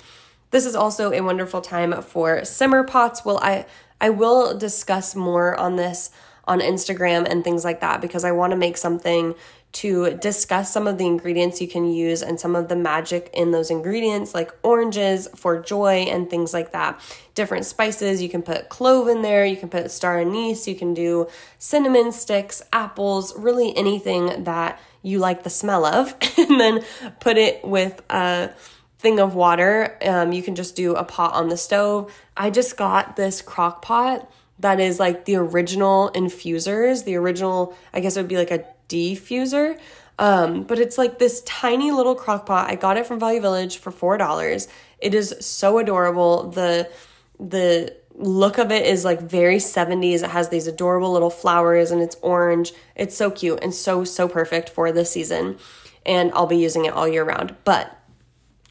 This 0.51 0.67
is 0.67 0.75
also 0.75 1.13
a 1.13 1.21
wonderful 1.21 1.61
time 1.61 2.03
for 2.03 2.45
simmer 2.45 2.83
pots. 2.83 3.25
Well, 3.25 3.39
I 3.39 3.65
I 4.03 4.11
will 4.11 4.59
discuss 4.59 5.15
more 5.15 5.57
on 5.57 5.77
this 5.77 6.11
on 6.45 6.61
Instagram 6.61 7.27
and 7.29 7.45
things 7.45 7.65
like 7.65 7.81
that 7.81 8.01
because 8.01 8.25
I 8.25 8.33
want 8.33 8.51
to 8.53 8.57
make 8.57 8.77
something 8.77 9.35
to 9.73 10.19
discuss 10.19 10.71
some 10.71 10.87
of 10.87 10.99
the 10.99 11.07
ingredients 11.07 11.61
you 11.61 11.67
can 11.67 11.91
use 11.91 12.23
and 12.23 12.39
some 12.39 12.55
of 12.55 12.69
the 12.69 12.77
magic 12.77 13.31
in 13.33 13.53
those 13.53 13.71
ingredients, 13.71 14.35
like 14.35 14.53
oranges 14.63 15.29
for 15.35 15.61
joy 15.61 16.05
and 16.09 16.29
things 16.29 16.53
like 16.53 16.73
that. 16.73 17.01
Different 17.35 17.65
spices, 17.65 18.21
you 18.21 18.29
can 18.29 18.43
put 18.43 18.69
clove 18.69 19.09
in 19.09 19.23
there, 19.23 19.47
you 19.47 19.57
can 19.57 19.71
put 19.71 19.91
star 19.91 20.21
anise, 20.21 20.69
you 20.69 20.75
can 20.75 20.93
do 20.93 21.27
cinnamon 21.59 22.13
sticks, 22.13 22.63
apples, 22.73 23.35
really 23.37 23.75
anything 23.75 24.45
that 24.45 24.79
you 25.01 25.19
like 25.19 25.43
the 25.43 25.51
smell 25.51 25.87
of, 25.87 26.15
and 26.39 26.61
then 26.61 26.85
put 27.21 27.39
it 27.39 27.65
with 27.65 28.03
a 28.11 28.51
thing 28.99 29.19
of 29.19 29.35
water. 29.35 29.97
Um, 30.03 30.33
you 30.33 30.43
can 30.43 30.55
just 30.55 30.77
do 30.77 30.95
a 30.95 31.05
pot 31.05 31.33
on 31.33 31.49
the 31.49 31.57
stove. 31.57 32.13
I 32.37 32.51
just 32.51 32.77
got 32.77 33.17
this 33.17 33.41
crock 33.41 33.81
pot 33.81 34.31
that 34.63 34.81
is 34.81 34.99
like 34.99 35.25
the 35.27 35.37
original 35.37 36.09
infusers, 36.11 37.05
the 37.05 37.17
original, 37.17 37.77
I 37.93 38.01
guess 38.01 38.17
it 38.17 38.21
would 38.21 38.29
be 38.29 38.37
like 38.37 38.51
a 38.51 38.65
diffuser. 38.89 39.79
Um, 40.19 40.63
but 40.63 40.79
it's 40.79 40.99
like 40.99 41.19
this 41.19 41.43
tiny 41.43 41.91
little 41.91 42.15
crock 42.15 42.47
pot. 42.47 42.71
I 42.71 42.77
got 42.77 42.97
it 42.97 43.07
from 43.07 43.19
Value 43.19 43.41
Village 43.41 43.79
for 43.79 43.91
four 43.91 44.17
dollars. 44.17 44.69
It 44.99 45.15
is 45.15 45.35
so 45.41 45.79
adorable. 45.79 46.51
The 46.51 46.89
the 47.41 47.97
look 48.15 48.59
of 48.59 48.71
it 48.71 48.87
is 48.87 49.05
like 49.05 49.21
very 49.21 49.57
70s. 49.57 50.23
It 50.23 50.31
has 50.31 50.49
these 50.51 50.67
adorable 50.67 51.13
little 51.13 51.31
flowers 51.31 51.91
and 51.91 52.01
it's 52.01 52.17
orange. 52.23 52.73
It's 52.95 53.17
so 53.17 53.31
cute 53.31 53.59
and 53.63 53.75
so, 53.75 54.05
so 54.05 54.29
perfect 54.29 54.69
for 54.69 54.93
this 54.93 55.11
season. 55.11 55.57
And 56.05 56.31
I'll 56.35 56.47
be 56.47 56.59
using 56.59 56.85
it 56.85 56.93
all 56.93 57.09
year 57.09 57.25
round. 57.25 57.57
But 57.65 57.99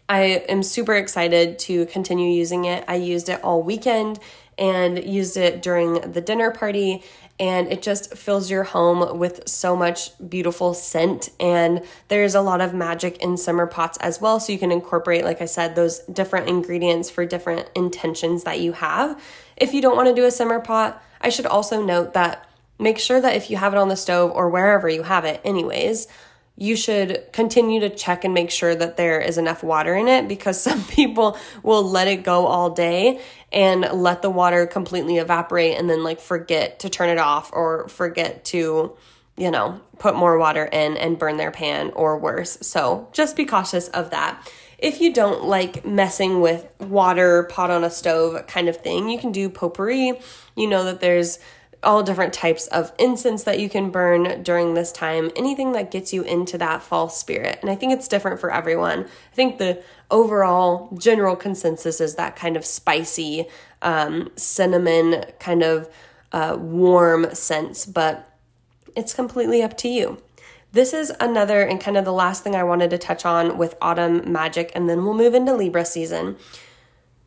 I 0.07 0.43
am 0.47 0.61
super 0.61 0.93
excited 0.93 1.57
to 1.59 1.85
continue 1.87 2.31
using 2.31 2.65
it. 2.65 2.83
I 2.87 2.95
used 2.95 3.29
it 3.29 3.43
all 3.43 3.63
weekend 3.63 4.19
and 4.57 5.03
used 5.03 5.37
it 5.37 5.61
during 5.61 6.11
the 6.11 6.21
dinner 6.21 6.51
party. 6.51 7.03
And 7.39 7.71
it 7.71 7.81
just 7.81 8.15
fills 8.15 8.51
your 8.51 8.63
home 8.63 9.17
with 9.17 9.47
so 9.47 9.75
much 9.75 10.11
beautiful 10.29 10.73
scent. 10.73 11.29
And 11.39 11.83
there's 12.07 12.35
a 12.35 12.41
lot 12.41 12.61
of 12.61 12.73
magic 12.73 13.17
in 13.17 13.37
simmer 13.37 13.65
pots 13.65 13.97
as 13.97 14.21
well. 14.21 14.39
So 14.39 14.53
you 14.53 14.59
can 14.59 14.71
incorporate 14.71 15.23
like 15.23 15.41
i 15.41 15.45
said 15.45 15.75
those 15.75 15.99
different 15.99 16.49
ingredients 16.49 17.09
for 17.09 17.25
different 17.25 17.69
intentions 17.75 18.43
that 18.43 18.59
you 18.59 18.73
have. 18.73 19.21
If 19.57 19.73
you 19.73 19.81
don't 19.81 19.95
want 19.95 20.09
to 20.09 20.15
do 20.15 20.25
a 20.25 20.31
simmer 20.31 20.59
pot 20.59 21.01
i 21.21 21.29
should 21.29 21.45
also 21.45 21.83
note 21.83 22.13
that 22.13 22.49
make 22.79 22.99
sure 22.99 23.21
that 23.21 23.35
if 23.35 23.49
you 23.49 23.57
have 23.57 23.73
it 23.73 23.77
on 23.77 23.89
the 23.89 23.95
stove 23.95 24.31
or 24.31 24.49
wherever 24.49 24.89
you 24.89 25.03
have 25.03 25.23
it 25.23 25.39
anyways 25.45 26.07
you 26.61 26.75
should 26.75 27.25
continue 27.33 27.79
to 27.79 27.89
check 27.89 28.23
and 28.23 28.35
make 28.35 28.51
sure 28.51 28.75
that 28.75 28.95
there 28.95 29.19
is 29.19 29.39
enough 29.39 29.63
water 29.63 29.95
in 29.95 30.07
it 30.07 30.27
because 30.27 30.61
some 30.69 30.83
people 30.83 31.35
will 31.63 31.83
let 31.83 32.07
it 32.07 32.23
go 32.23 32.45
all 32.45 32.69
day 32.69 33.19
and 33.51 33.81
let 33.81 34.21
the 34.21 34.29
water 34.29 34.67
completely 34.67 35.17
evaporate 35.17 35.77
and 35.77 35.89
then 35.89 36.03
like 36.03 36.21
forget 36.21 36.79
to 36.79 36.89
turn 36.89 37.09
it 37.09 37.17
off 37.17 37.49
or 37.51 37.87
forget 37.87 38.45
to, 38.45 38.95
you 39.35 39.49
know, 39.49 39.81
put 39.97 40.15
more 40.15 40.37
water 40.37 40.63
in 40.63 40.97
and 40.97 41.17
burn 41.17 41.37
their 41.37 41.51
pan 41.51 41.91
or 41.95 42.19
worse. 42.19 42.59
So 42.61 43.09
just 43.11 43.35
be 43.35 43.45
cautious 43.45 43.87
of 43.87 44.11
that. 44.11 44.47
If 44.77 45.01
you 45.01 45.13
don't 45.13 45.43
like 45.43 45.83
messing 45.83 46.41
with 46.41 46.67
water, 46.79 47.43
pot 47.43 47.71
on 47.71 47.83
a 47.83 47.89
stove 47.89 48.45
kind 48.45 48.69
of 48.69 48.77
thing, 48.77 49.09
you 49.09 49.17
can 49.17 49.31
do 49.31 49.49
potpourri. 49.49 50.19
You 50.55 50.67
know 50.67 50.83
that 50.85 51.01
there's 51.01 51.39
all 51.83 52.03
different 52.03 52.33
types 52.33 52.67
of 52.67 52.91
incense 52.99 53.43
that 53.43 53.59
you 53.59 53.69
can 53.69 53.89
burn 53.89 54.43
during 54.43 54.73
this 54.73 54.91
time, 54.91 55.31
anything 55.35 55.71
that 55.71 55.89
gets 55.89 56.13
you 56.13 56.21
into 56.23 56.57
that 56.57 56.81
fall 56.81 57.09
spirit. 57.09 57.57
And 57.61 57.71
I 57.71 57.75
think 57.75 57.91
it's 57.91 58.07
different 58.07 58.39
for 58.39 58.53
everyone. 58.53 59.05
I 59.05 59.35
think 59.35 59.57
the 59.57 59.83
overall 60.11 60.95
general 60.99 61.35
consensus 61.35 61.99
is 61.99 62.15
that 62.15 62.35
kind 62.35 62.55
of 62.55 62.65
spicy, 62.65 63.47
um, 63.81 64.29
cinnamon, 64.35 65.25
kind 65.39 65.63
of 65.63 65.89
uh, 66.31 66.57
warm 66.59 67.33
sense, 67.33 67.85
but 67.85 68.29
it's 68.95 69.13
completely 69.13 69.63
up 69.63 69.75
to 69.77 69.87
you. 69.87 70.21
This 70.73 70.93
is 70.93 71.11
another 71.19 71.63
and 71.63 71.81
kind 71.81 71.97
of 71.97 72.05
the 72.05 72.13
last 72.13 72.43
thing 72.43 72.55
I 72.55 72.63
wanted 72.63 72.91
to 72.91 72.97
touch 72.97 73.25
on 73.25 73.57
with 73.57 73.75
autumn 73.81 74.31
magic, 74.31 74.71
and 74.73 74.89
then 74.89 75.03
we'll 75.03 75.13
move 75.13 75.33
into 75.33 75.53
Libra 75.53 75.83
season. 75.83 76.37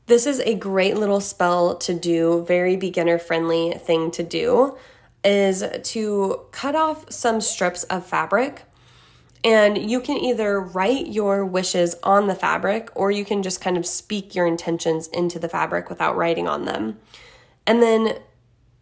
This 0.06 0.26
is 0.26 0.40
a 0.40 0.54
great 0.54 0.96
little 0.96 1.20
spell 1.20 1.76
to 1.76 1.94
do, 1.94 2.44
very 2.46 2.76
beginner 2.76 3.18
friendly 3.18 3.72
thing 3.72 4.10
to 4.12 4.22
do 4.22 4.76
is 5.24 5.64
to 5.82 6.40
cut 6.50 6.76
off 6.76 7.10
some 7.10 7.40
strips 7.40 7.84
of 7.84 8.04
fabric. 8.04 8.64
And 9.42 9.90
you 9.90 10.00
can 10.00 10.18
either 10.18 10.60
write 10.60 11.06
your 11.06 11.44
wishes 11.44 11.96
on 12.02 12.26
the 12.26 12.34
fabric 12.34 12.90
or 12.94 13.10
you 13.10 13.24
can 13.24 13.42
just 13.42 13.62
kind 13.62 13.78
of 13.78 13.86
speak 13.86 14.34
your 14.34 14.46
intentions 14.46 15.06
into 15.08 15.38
the 15.38 15.48
fabric 15.48 15.88
without 15.88 16.16
writing 16.16 16.48
on 16.48 16.66
them. 16.66 16.98
And 17.66 17.82
then 17.82 18.18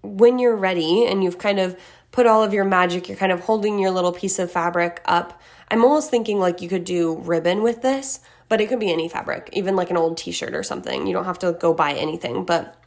when 0.02 0.40
you're 0.40 0.56
ready 0.56 1.06
and 1.06 1.22
you've 1.22 1.38
kind 1.38 1.60
of 1.60 1.78
put 2.10 2.26
all 2.26 2.42
of 2.42 2.52
your 2.52 2.64
magic, 2.64 3.08
you're 3.08 3.16
kind 3.16 3.32
of 3.32 3.40
holding 3.40 3.78
your 3.78 3.92
little 3.92 4.12
piece 4.12 4.38
of 4.38 4.50
fabric 4.50 5.00
up. 5.04 5.40
I'm 5.70 5.84
almost 5.84 6.10
thinking 6.10 6.38
like 6.38 6.60
you 6.60 6.68
could 6.68 6.84
do 6.84 7.16
ribbon 7.18 7.62
with 7.62 7.82
this, 7.82 8.20
but 8.52 8.60
it 8.60 8.68
could 8.68 8.78
be 8.78 8.92
any 8.92 9.08
fabric, 9.08 9.48
even 9.54 9.76
like 9.76 9.88
an 9.88 9.96
old 9.96 10.18
t 10.18 10.30
shirt 10.30 10.54
or 10.54 10.62
something. 10.62 11.06
You 11.06 11.14
don't 11.14 11.24
have 11.24 11.38
to 11.38 11.54
go 11.54 11.72
buy 11.72 11.94
anything, 11.94 12.44
but 12.44 12.78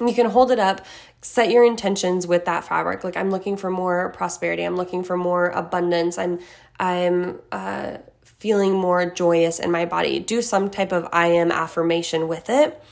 you 0.00 0.14
can 0.14 0.24
hold 0.24 0.50
it 0.50 0.58
up, 0.58 0.86
set 1.20 1.50
your 1.50 1.66
intentions 1.66 2.26
with 2.26 2.46
that 2.46 2.64
fabric. 2.64 3.04
Like 3.04 3.18
I'm 3.18 3.30
looking 3.30 3.58
for 3.58 3.70
more 3.70 4.08
prosperity, 4.12 4.62
I'm 4.62 4.74
looking 4.74 5.04
for 5.04 5.18
more 5.18 5.48
abundance, 5.48 6.16
I'm 6.16 6.38
I'm 6.80 7.40
uh, 7.52 7.98
feeling 8.24 8.72
more 8.72 9.04
joyous 9.04 9.58
in 9.58 9.70
my 9.70 9.84
body. 9.84 10.18
Do 10.18 10.40
some 10.40 10.70
type 10.70 10.92
of 10.92 11.06
I 11.12 11.26
am 11.26 11.52
affirmation 11.52 12.26
with 12.26 12.48
it. 12.48 12.82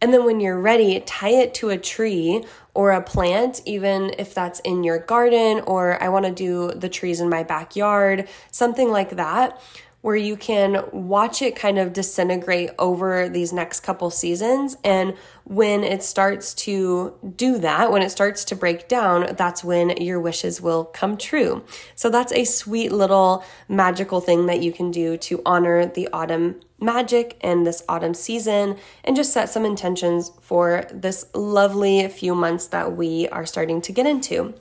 And 0.00 0.14
then 0.14 0.24
when 0.24 0.40
you're 0.40 0.58
ready, 0.58 0.98
tie 1.00 1.28
it 1.28 1.52
to 1.56 1.68
a 1.68 1.76
tree 1.76 2.42
or 2.72 2.92
a 2.92 3.02
plant, 3.02 3.60
even 3.66 4.14
if 4.16 4.32
that's 4.32 4.60
in 4.60 4.82
your 4.82 4.98
garden, 4.98 5.60
or 5.66 6.02
I 6.02 6.08
want 6.08 6.24
to 6.24 6.32
do 6.32 6.70
the 6.70 6.88
trees 6.88 7.20
in 7.20 7.28
my 7.28 7.42
backyard, 7.42 8.30
something 8.50 8.90
like 8.90 9.10
that 9.10 9.60
where 10.02 10.16
you 10.16 10.36
can 10.36 10.82
watch 10.92 11.42
it 11.42 11.54
kind 11.54 11.78
of 11.78 11.92
disintegrate 11.92 12.70
over 12.78 13.28
these 13.28 13.52
next 13.52 13.80
couple 13.80 14.10
seasons. 14.10 14.76
And 14.82 15.14
when 15.44 15.84
it 15.84 16.02
starts 16.02 16.54
to 16.54 17.14
do 17.36 17.58
that, 17.58 17.92
when 17.92 18.00
it 18.00 18.10
starts 18.10 18.44
to 18.46 18.56
break 18.56 18.88
down, 18.88 19.34
that's 19.36 19.62
when 19.62 19.90
your 20.02 20.18
wishes 20.18 20.60
will 20.60 20.84
come 20.84 21.18
true. 21.18 21.64
So 21.94 22.08
that's 22.08 22.32
a 22.32 22.44
sweet 22.44 22.92
little 22.92 23.44
magical 23.68 24.20
thing 24.20 24.46
that 24.46 24.62
you 24.62 24.72
can 24.72 24.90
do 24.90 25.18
to 25.18 25.42
honor 25.44 25.84
the 25.86 26.08
autumn 26.12 26.60
magic 26.80 27.36
and 27.42 27.66
this 27.66 27.82
autumn 27.86 28.14
season 28.14 28.78
and 29.04 29.14
just 29.14 29.34
set 29.34 29.50
some 29.50 29.66
intentions 29.66 30.32
for 30.40 30.86
this 30.90 31.26
lovely 31.34 32.08
few 32.08 32.34
months 32.34 32.68
that 32.68 32.96
we 32.96 33.28
are 33.28 33.44
starting 33.44 33.82
to 33.82 33.92
get 33.92 34.06
into. 34.06 34.54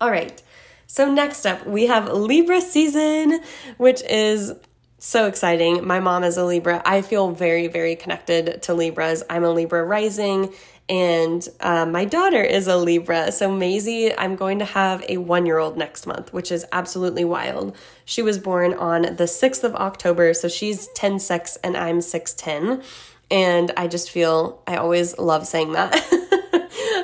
All 0.00 0.10
right. 0.10 0.42
So, 0.90 1.12
next 1.12 1.44
up, 1.44 1.66
we 1.66 1.86
have 1.88 2.10
Libra 2.10 2.62
season, 2.62 3.40
which 3.76 4.02
is 4.04 4.54
so 4.98 5.26
exciting. 5.26 5.86
My 5.86 6.00
mom 6.00 6.24
is 6.24 6.38
a 6.38 6.44
Libra. 6.46 6.80
I 6.82 7.02
feel 7.02 7.30
very, 7.30 7.66
very 7.66 7.94
connected 7.94 8.62
to 8.62 8.72
Libras. 8.72 9.22
I'm 9.28 9.44
a 9.44 9.50
Libra 9.50 9.84
rising, 9.84 10.50
and 10.88 11.46
uh, 11.60 11.84
my 11.84 12.06
daughter 12.06 12.42
is 12.42 12.68
a 12.68 12.78
Libra. 12.78 13.30
So, 13.32 13.52
Maisie, 13.52 14.16
I'm 14.16 14.34
going 14.34 14.60
to 14.60 14.64
have 14.64 15.04
a 15.10 15.18
one 15.18 15.44
year 15.44 15.58
old 15.58 15.76
next 15.76 16.06
month, 16.06 16.32
which 16.32 16.50
is 16.50 16.64
absolutely 16.72 17.24
wild. 17.24 17.76
She 18.06 18.22
was 18.22 18.38
born 18.38 18.72
on 18.72 19.02
the 19.02 19.24
6th 19.24 19.64
of 19.64 19.74
October, 19.74 20.32
so 20.32 20.48
she's 20.48 20.86
10 20.94 21.18
6 21.18 21.56
and 21.56 21.76
I'm 21.76 22.00
6 22.00 22.32
10. 22.32 22.82
And 23.30 23.72
I 23.76 23.88
just 23.88 24.10
feel, 24.10 24.62
I 24.66 24.76
always 24.76 25.18
love 25.18 25.46
saying 25.46 25.72
that. 25.72 26.02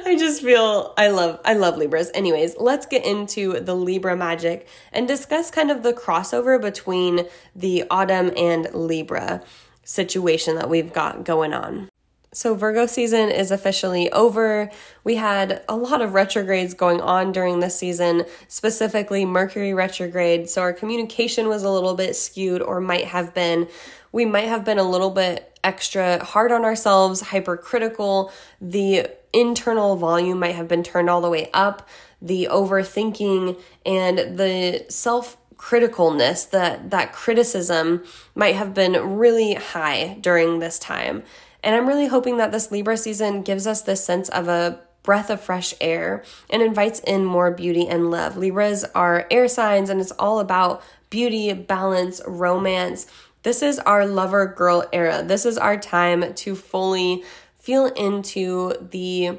I 0.07 0.17
just 0.17 0.43
feel 0.43 0.93
I 0.99 1.09
love 1.09 1.41
I 1.45 1.55
love 1.55 1.79
Libras. 1.79 2.11
Anyways, 2.13 2.57
let's 2.59 2.85
get 2.85 3.07
into 3.07 3.59
the 3.61 3.75
Libra 3.75 4.15
magic 4.15 4.69
and 4.93 5.09
discuss 5.09 5.51
kind 5.51 5.71
of 5.71 5.83
the 5.83 5.95
crossover 5.95 6.61
between 6.61 7.27
the 7.57 7.85
autumn 7.91 8.31
and 8.37 8.69
Libra 8.75 9.43
situation 9.83 10.57
that 10.57 10.69
we've 10.69 10.93
got 10.93 11.25
going 11.25 11.55
on. 11.55 11.89
So, 12.35 12.57
Virgo 12.57 12.87
season 12.87 13.31
is 13.31 13.53
officially 13.53 14.11
over. 14.11 14.69
We 15.05 15.15
had 15.15 15.63
a 15.69 15.77
lot 15.77 16.03
of 16.03 16.15
retrogrades 16.15 16.75
going 16.75 17.01
on 17.01 17.31
during 17.31 17.61
this 17.61 17.79
season, 17.79 18.25
specifically 18.49 19.25
Mercury 19.25 19.73
retrograde. 19.73 20.51
So, 20.51 20.61
our 20.61 20.73
communication 20.73 21.47
was 21.47 21.63
a 21.63 21.71
little 21.71 21.95
bit 21.95 22.17
skewed, 22.17 22.61
or 22.61 22.81
might 22.81 23.05
have 23.05 23.35
been. 23.35 23.69
We 24.11 24.25
might 24.25 24.49
have 24.49 24.65
been 24.65 24.79
a 24.79 24.89
little 24.89 25.11
bit 25.11 25.57
extra 25.63 26.25
hard 26.25 26.51
on 26.51 26.65
ourselves, 26.65 27.21
hypercritical. 27.21 28.33
The 28.61 29.11
internal 29.33 29.95
volume 29.95 30.41
might 30.41 30.57
have 30.57 30.67
been 30.67 30.83
turned 30.83 31.09
all 31.09 31.21
the 31.21 31.31
way 31.31 31.51
up. 31.55 31.89
The 32.21 32.49
overthinking 32.51 33.61
and 33.87 34.39
the 34.39 34.87
self 34.89 35.37
criticalness, 35.57 36.51
that, 36.51 36.91
that 36.91 37.13
criticism 37.13 38.05
might 38.35 38.55
have 38.55 38.75
been 38.75 39.17
really 39.17 39.55
high 39.55 40.19
during 40.21 40.59
this 40.59 40.79
time. 40.79 41.23
And 41.65 41.75
I'm 41.75 41.89
really 41.89 42.07
hoping 42.07 42.37
that 42.37 42.53
this 42.53 42.71
Libra 42.71 42.97
season 42.97 43.43
gives 43.43 43.67
us 43.67 43.83
this 43.83 44.05
sense 44.05 44.29
of 44.29 44.49
a 44.49 44.79
breath 45.03 45.31
of 45.31 45.41
fresh 45.41 45.75
air 45.81 46.23
and 46.51 46.63
invites 46.63 47.01
in 47.01 47.25
more 47.25 47.51
beauty 47.51 47.89
and 47.89 48.11
love. 48.11 48.37
Libras 48.37 48.85
are 48.95 49.27
air 49.31 49.49
signs 49.49 49.91
and 49.91 50.01
it's 50.01 50.13
all 50.13 50.41
about 50.41 50.83
beauty, 51.11 51.53
balance, 51.53 52.21
romance. 52.27 53.07
This 53.43 53.63
is 53.63 53.79
our 53.81 54.07
lover 54.07 54.47
girl 54.47 54.85
era. 54.93 55.23
This 55.23 55.45
is 55.47 55.59
our 55.59 55.77
time 55.77 56.35
to 56.35 56.55
fully 56.55 57.25
feel 57.59 57.87
into 57.87 58.75
the 58.91 59.39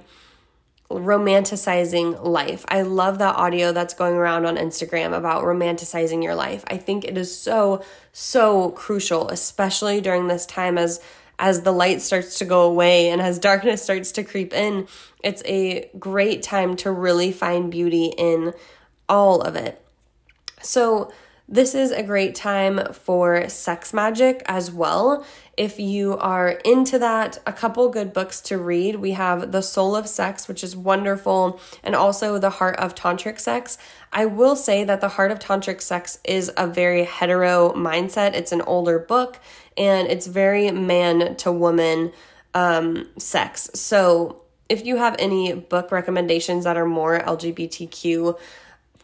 romanticizing 0.89 2.23
life. 2.23 2.63
I 2.67 2.83
love 2.83 3.17
that 3.17 3.35
audio 3.35 3.71
that's 3.71 3.95
going 3.95 4.13
around 4.15 4.45
on 4.45 4.55
Instagram 4.55 5.17
about 5.17 5.43
romanticizing 5.43 6.23
your 6.23 6.35
life. 6.35 6.63
I 6.67 6.77
think 6.77 7.05
it 7.05 7.17
is 7.17 7.35
so 7.35 7.83
so 8.13 8.69
crucial 8.71 9.29
especially 9.29 9.99
during 9.99 10.27
this 10.27 10.45
time 10.45 10.77
as 10.77 11.01
as 11.39 11.62
the 11.62 11.71
light 11.71 12.02
starts 12.02 12.39
to 12.39 12.45
go 12.45 12.63
away 12.63 13.10
and 13.10 13.21
as 13.21 13.39
darkness 13.39 13.82
starts 13.82 14.12
to 14.13 14.24
creep 14.24 14.54
in. 14.54 14.88
It's 15.24 15.43
a 15.45 15.89
great 16.00 16.43
time 16.43 16.76
to 16.78 16.91
really 16.91 17.32
find 17.32 17.71
beauty 17.71 18.13
in 18.17 18.54
all 19.10 19.41
of 19.41 19.56
it. 19.56 19.84
So 20.62 21.12
this 21.47 21.75
is 21.75 21.91
a 21.91 22.01
great 22.01 22.34
time 22.34 22.91
for 22.91 23.47
sex 23.49 23.93
magic 23.93 24.41
as 24.47 24.71
well. 24.71 25.25
If 25.55 25.79
you 25.79 26.17
are 26.17 26.49
into 26.49 26.97
that, 26.99 27.38
a 27.45 27.53
couple 27.53 27.88
good 27.89 28.13
books 28.13 28.41
to 28.41 28.58
read. 28.58 28.95
We 28.95 29.12
have 29.12 29.51
The 29.51 29.62
Soul 29.62 29.95
of 29.95 30.08
Sex, 30.08 30.47
which 30.47 30.63
is 30.63 30.75
wonderful, 30.75 31.60
and 31.84 31.95
also 31.95 32.39
The 32.39 32.49
Heart 32.49 32.77
of 32.77 32.95
Tantric 32.95 33.39
Sex. 33.39 33.77
I 34.12 34.25
will 34.25 34.55
say 34.55 34.84
that 34.84 35.01
The 35.01 35.10
Heart 35.10 35.31
of 35.31 35.39
Tantric 35.39 35.81
Sex 35.81 36.19
is 36.23 36.51
a 36.58 36.65
very 36.65 37.03
hetero 37.03 37.73
mindset. 37.73 38.34
It's 38.34 38.51
an 38.51 38.62
older 38.62 38.97
book 38.97 39.39
and 39.77 40.08
it's 40.08 40.27
very 40.27 40.71
man 40.71 41.36
to 41.38 41.51
woman 41.51 42.12
um, 42.53 43.08
sex. 43.17 43.69
So 43.73 44.41
if 44.67 44.86
you 44.86 44.97
have 44.97 45.15
any 45.19 45.53
book 45.53 45.91
recommendations 45.91 46.63
that 46.63 46.77
are 46.77 46.86
more 46.86 47.19
LGBTQ 47.19 48.38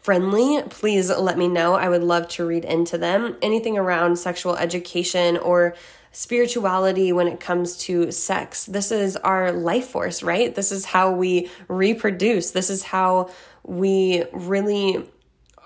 friendly, 0.02 0.62
please 0.68 1.10
let 1.10 1.38
me 1.38 1.48
know. 1.48 1.74
I 1.74 1.88
would 1.88 2.02
love 2.02 2.28
to 2.28 2.44
read 2.44 2.64
into 2.64 2.98
them. 2.98 3.36
Anything 3.40 3.78
around 3.78 4.16
sexual 4.16 4.56
education 4.56 5.36
or 5.38 5.74
spirituality 6.12 7.12
when 7.12 7.26
it 7.26 7.40
comes 7.40 7.76
to 7.78 8.12
sex. 8.12 8.66
This 8.66 8.92
is 8.92 9.16
our 9.16 9.50
life 9.50 9.88
force, 9.88 10.22
right? 10.22 10.54
This 10.54 10.70
is 10.70 10.84
how 10.84 11.12
we 11.12 11.50
reproduce. 11.68 12.50
This 12.50 12.68
is 12.68 12.82
how 12.82 13.30
we 13.64 14.24
really 14.32 15.08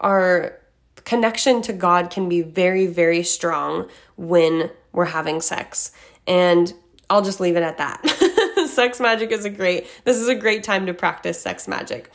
our 0.01 0.59
connection 1.05 1.63
to 1.63 1.73
God 1.73 2.11
can 2.11 2.29
be 2.29 2.43
very 2.43 2.87
very 2.87 3.23
strong 3.23 3.89
when 4.17 4.71
we're 4.93 5.07
having 5.07 5.41
sex. 5.41 5.93
And 6.27 6.73
I'll 7.11 7.23
just 7.23 7.41
leave 7.41 7.57
it 7.57 7.63
at 7.63 7.79
that. 7.79 8.69
sex 8.69 9.01
magic 9.01 9.33
is 9.33 9.45
a 9.45 9.51
great 9.51 9.87
this 10.05 10.17
is 10.17 10.29
a 10.29 10.35
great 10.35 10.63
time 10.63 10.87
to 10.87 10.95
practice 10.95 11.41
sex 11.41 11.67
magic. 11.67 12.11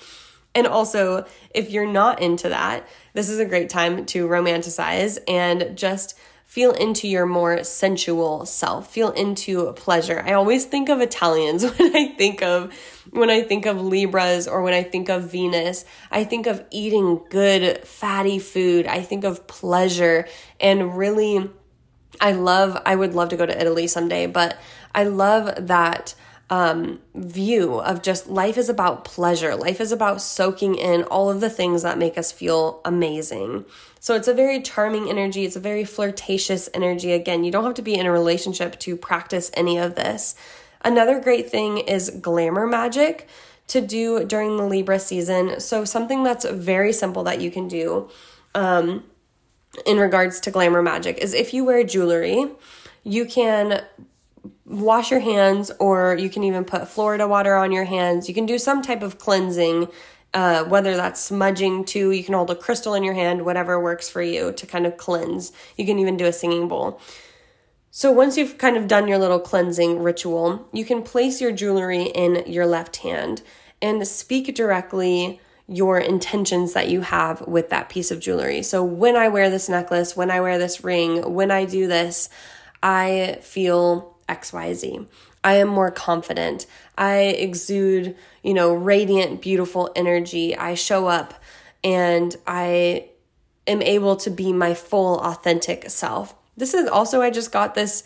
And 0.54 0.68
also, 0.68 1.26
if 1.52 1.70
you're 1.70 1.92
not 1.92 2.22
into 2.22 2.50
that, 2.50 2.88
this 3.14 3.30
is 3.30 3.40
a 3.40 3.46
great 3.46 3.70
time 3.70 4.06
to 4.08 4.28
romanticize 4.28 5.18
and 5.28 5.78
just 5.78 6.18
feel 6.52 6.72
into 6.74 7.08
your 7.08 7.26
more 7.26 7.64
sensual 7.64 8.46
self 8.46 8.92
feel 8.92 9.12
into 9.12 9.72
pleasure. 9.72 10.22
I 10.26 10.34
always 10.34 10.66
think 10.66 10.90
of 10.90 11.00
italians 11.00 11.64
when 11.78 11.96
i 11.96 12.10
think 12.10 12.42
of 12.42 12.74
when 13.12 13.30
i 13.30 13.42
think 13.42 13.66
of 13.66 13.80
libras 13.80 14.50
or 14.50 14.62
when 14.62 14.74
i 14.74 14.84
think 14.84 15.08
of 15.08 15.32
venus. 15.32 15.86
I 16.12 16.26
think 16.26 16.48
of 16.48 16.62
eating 16.70 17.22
good 17.30 17.88
fatty 17.88 18.38
food. 18.38 18.86
I 18.86 19.02
think 19.02 19.24
of 19.24 19.48
pleasure. 19.48 20.28
And 20.60 20.98
really 20.98 21.50
i 22.20 22.34
love 22.34 22.78
i 22.86 22.94
would 22.94 23.14
love 23.14 23.30
to 23.30 23.38
go 23.38 23.46
to 23.46 23.58
italy 23.58 23.88
someday 23.88 24.26
but 24.26 24.60
i 24.94 25.06
love 25.06 25.68
that 25.68 26.14
um, 26.52 27.00
view 27.16 27.80
of 27.80 28.02
just 28.02 28.28
life 28.28 28.58
is 28.58 28.68
about 28.68 29.06
pleasure. 29.06 29.56
Life 29.56 29.80
is 29.80 29.94
about 29.94 30.22
soaking 30.22 30.76
in 30.76 31.04
all 31.04 31.30
of 31.30 31.40
the 31.40 31.50
things 31.50 31.82
that 31.84 31.98
make 31.98 32.18
us 32.18 32.34
feel 32.34 32.82
amazing. 32.84 33.64
So 34.02 34.16
it's 34.16 34.28
a 34.28 34.34
very 34.34 34.62
charming 34.62 35.10
energy. 35.10 35.46
It's 35.46 35.56
a 35.56 35.62
very 35.62 35.86
flirtatious 35.86 36.70
energy. 36.74 37.14
Again, 37.14 37.46
you 37.46 37.54
don't 37.54 37.64
have 37.64 37.76
to 37.76 37.82
be 37.82 37.96
in 37.96 38.06
a 38.06 38.12
relationship 38.12 38.78
to 38.82 38.98
practice 38.98 39.50
any 39.54 39.78
of 39.78 39.96
this. 39.96 40.36
Another 40.84 41.22
great 41.22 41.50
thing 41.50 41.78
is 41.78 42.10
glamour 42.10 42.68
magic 42.68 43.30
to 43.68 43.80
do 43.80 44.26
during 44.26 44.58
the 44.58 44.66
Libra 44.66 45.00
season. 45.00 45.62
So 45.62 45.86
something 45.86 46.22
that's 46.22 46.44
very 46.44 46.92
simple 46.92 47.24
that 47.24 47.40
you 47.40 47.50
can 47.50 47.70
do 47.70 48.10
um, 48.56 49.06
in 49.86 49.98
regards 49.98 50.42
to 50.42 50.52
glamour 50.52 50.82
magic 50.82 51.18
is 51.20 51.34
if 51.34 51.54
you 51.54 51.64
wear 51.64 51.86
jewelry, 51.86 52.46
you 53.06 53.26
can 53.26 53.86
wash 54.72 55.12
your 55.12 55.20
hands, 55.20 55.70
or 55.80 56.16
you 56.18 56.30
can 56.30 56.44
even 56.44 56.64
put 56.64 56.88
Florida 56.88 57.28
water 57.28 57.56
on 57.56 57.72
your 57.72 57.84
hands. 57.84 58.28
You 58.28 58.34
can 58.34 58.46
do 58.46 58.58
some 58.58 58.82
type 58.82 59.04
of 59.04 59.20
cleansing, 59.20 59.90
uh, 60.34 60.64
whether 60.64 60.96
that's 60.96 61.22
smudging 61.22 61.84
too. 61.84 62.12
You 62.12 62.24
can 62.24 62.34
hold 62.34 62.50
a 62.50 62.56
crystal 62.56 62.94
in 62.94 63.04
your 63.04 63.14
hand, 63.14 63.44
whatever 63.44 63.80
works 63.80 64.10
for 64.10 64.22
you 64.22 64.54
to 64.54 64.66
kind 64.66 64.86
of 64.86 64.96
cleanse. 64.96 65.52
You 65.78 65.86
can 65.86 66.00
even 66.00 66.16
do 66.16 66.26
a 66.26 66.34
singing 66.34 66.70
bowl. 66.70 67.02
So 67.92 68.14
once 68.14 68.38
you've 68.38 68.58
kind 68.58 68.78
of 68.78 68.88
done 68.88 69.10
your 69.10 69.18
little 69.18 69.40
cleansing 69.40 70.00
ritual, 70.02 70.70
you 70.72 70.86
can 70.86 71.04
place 71.04 71.42
your 71.42 71.52
jewelry 71.52 72.04
in 72.04 72.44
your 72.48 72.66
left 72.66 72.98
hand 72.98 73.42
and 73.82 74.08
speak 74.08 74.56
directly 74.56 75.42
your 75.68 76.00
intentions 76.00 76.74
that 76.74 76.88
you 76.90 77.02
have 77.02 77.42
with 77.42 77.70
that 77.70 77.90
piece 77.90 78.10
of 78.10 78.22
jewelry. 78.22 78.64
So 78.64 78.84
when 78.84 79.18
I 79.18 79.28
wear 79.28 79.50
this 79.50 79.68
necklace, 79.68 80.16
when 80.16 80.32
I 80.32 80.40
wear 80.40 80.58
this 80.58 80.84
ring, 80.84 81.34
when 81.34 81.52
I 81.52 81.66
do 81.66 81.88
this, 81.88 82.30
I 82.82 83.40
feel 83.42 84.11
XYZ. 84.32 85.08
I 85.44 85.56
am 85.56 85.68
more 85.68 85.92
confident. 85.92 86.66
I 86.98 87.18
exude, 87.18 88.16
you 88.44 88.54
know, 88.54 88.74
radiant, 88.74 89.42
beautiful 89.42 89.92
energy. 89.96 90.56
I 90.56 90.76
show 90.76 91.08
up 91.08 91.34
and 91.84 92.36
I 92.46 93.10
am 93.68 93.82
able 93.82 94.16
to 94.18 94.30
be 94.30 94.54
my 94.54 94.74
full, 94.74 95.20
authentic 95.20 95.90
self. 95.90 96.36
This 96.58 96.74
is 96.74 96.88
also, 96.88 97.22
I 97.22 97.30
just 97.30 97.52
got 97.52 97.76
this 97.76 98.04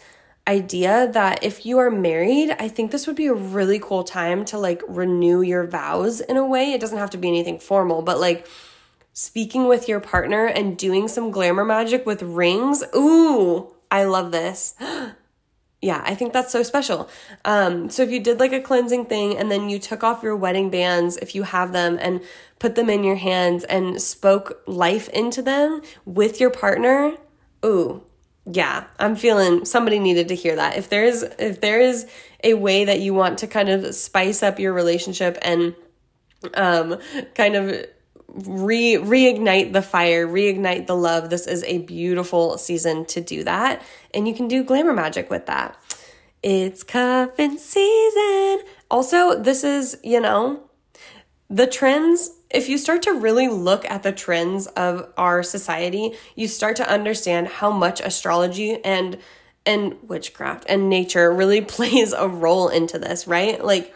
idea 0.48 1.10
that 1.12 1.44
if 1.44 1.66
you 1.66 1.80
are 1.80 1.90
married, 1.90 2.56
I 2.60 2.68
think 2.68 2.92
this 2.92 3.08
would 3.08 3.16
be 3.16 3.28
a 3.28 3.34
really 3.34 3.80
cool 3.80 4.04
time 4.04 4.46
to 4.46 4.58
like 4.58 4.82
renew 4.88 5.42
your 5.42 5.66
vows 5.66 6.22
in 6.22 6.38
a 6.38 6.46
way. 6.46 6.72
It 6.72 6.82
doesn't 6.82 6.98
have 6.98 7.10
to 7.12 7.18
be 7.18 7.28
anything 7.28 7.60
formal, 7.60 8.02
but 8.02 8.20
like 8.20 8.48
speaking 9.14 9.68
with 9.68 9.88
your 9.88 10.00
partner 10.00 10.46
and 10.46 10.78
doing 10.78 11.08
some 11.08 11.32
glamour 11.32 11.66
magic 11.66 12.06
with 12.06 12.22
rings. 12.22 12.84
Ooh, 12.96 13.74
I 13.90 14.04
love 14.04 14.32
this. 14.32 14.76
yeah, 15.86 16.02
I 16.04 16.16
think 16.16 16.34
that's 16.34 16.52
so 16.52 16.64
special. 16.64 17.08
Um, 17.46 17.92
so 17.92 18.02
if 18.02 18.10
you 18.10 18.20
did 18.20 18.40
like 18.40 18.52
a 18.52 18.60
cleansing 18.60 19.06
thing 19.06 19.38
and 19.38 19.52
then 19.52 19.70
you 19.70 19.78
took 19.78 20.04
off 20.04 20.24
your 20.24 20.36
wedding 20.36 20.72
bands, 20.72 21.16
if 21.18 21.36
you 21.36 21.44
have 21.44 21.74
them, 21.74 22.00
and 22.02 22.22
put 22.58 22.74
them 22.74 22.90
in 22.90 23.04
your 23.04 23.18
hands 23.18 23.64
and 23.66 24.02
spoke 24.02 24.64
life 24.66 25.08
into 25.10 25.44
them 25.44 25.84
with 26.04 26.40
your 26.40 26.50
partner, 26.50 27.14
ooh, 27.64 28.02
yeah, 28.52 28.86
I'm 28.98 29.16
feeling 29.16 29.64
somebody 29.64 30.00
needed 30.00 30.28
to 30.30 30.36
hear 30.36 30.56
that. 30.56 30.76
If 30.76 30.90
there 30.90 31.06
is 31.06 31.22
if 31.38 31.62
there 31.62 31.80
is 31.80 32.08
a 32.44 32.56
way 32.56 32.86
that 32.86 33.00
you 33.00 33.14
want 33.14 33.38
to 33.40 33.48
kind 33.48 33.70
of 33.70 33.94
spice 33.94 34.42
up 34.42 34.60
your 34.60 34.74
relationship 34.74 35.38
and 35.44 35.76
um 36.56 36.98
kind 37.36 37.56
of 37.56 37.86
re 38.28 38.96
reignite 38.96 39.74
the 39.74 39.82
fire, 39.82 40.28
reignite 40.28 40.88
the 40.88 40.96
love. 40.96 41.30
This 41.30 41.48
is 41.48 41.64
a 41.64 41.80
beautiful 41.80 42.58
season 42.58 43.06
to 43.06 43.22
do 43.22 43.44
that, 43.44 43.82
and 44.14 44.28
you 44.28 44.34
can 44.34 44.48
do 44.48 44.64
glamour 44.64 44.94
magic 44.94 45.30
with 45.30 45.46
that. 45.46 45.78
It's 46.44 46.84
cuffing 46.84 47.58
season. 47.58 48.60
Also, 48.92 49.42
this 49.42 49.64
is, 49.64 49.98
you 50.04 50.20
know, 50.20 50.70
the 51.50 51.68
trends 51.68 52.32
if 52.56 52.70
you 52.70 52.78
start 52.78 53.02
to 53.02 53.12
really 53.12 53.50
look 53.50 53.84
at 53.92 54.04
the 54.04 54.14
trends 54.14 54.68
of 54.68 55.12
our 55.18 55.44
society, 55.44 56.14
you 56.36 56.48
start 56.48 56.78
to 56.78 56.90
understand 56.90 57.48
how 57.48 57.70
much 57.70 58.00
astrology 58.00 58.84
and 58.84 59.18
and 59.66 59.98
witchcraft 60.04 60.66
and 60.70 60.90
nature 60.90 61.32
really 61.34 61.60
plays 61.76 62.14
a 62.14 62.28
role 62.28 62.70
into 62.70 62.98
this, 62.98 63.28
right? 63.28 63.64
Like 63.64 63.94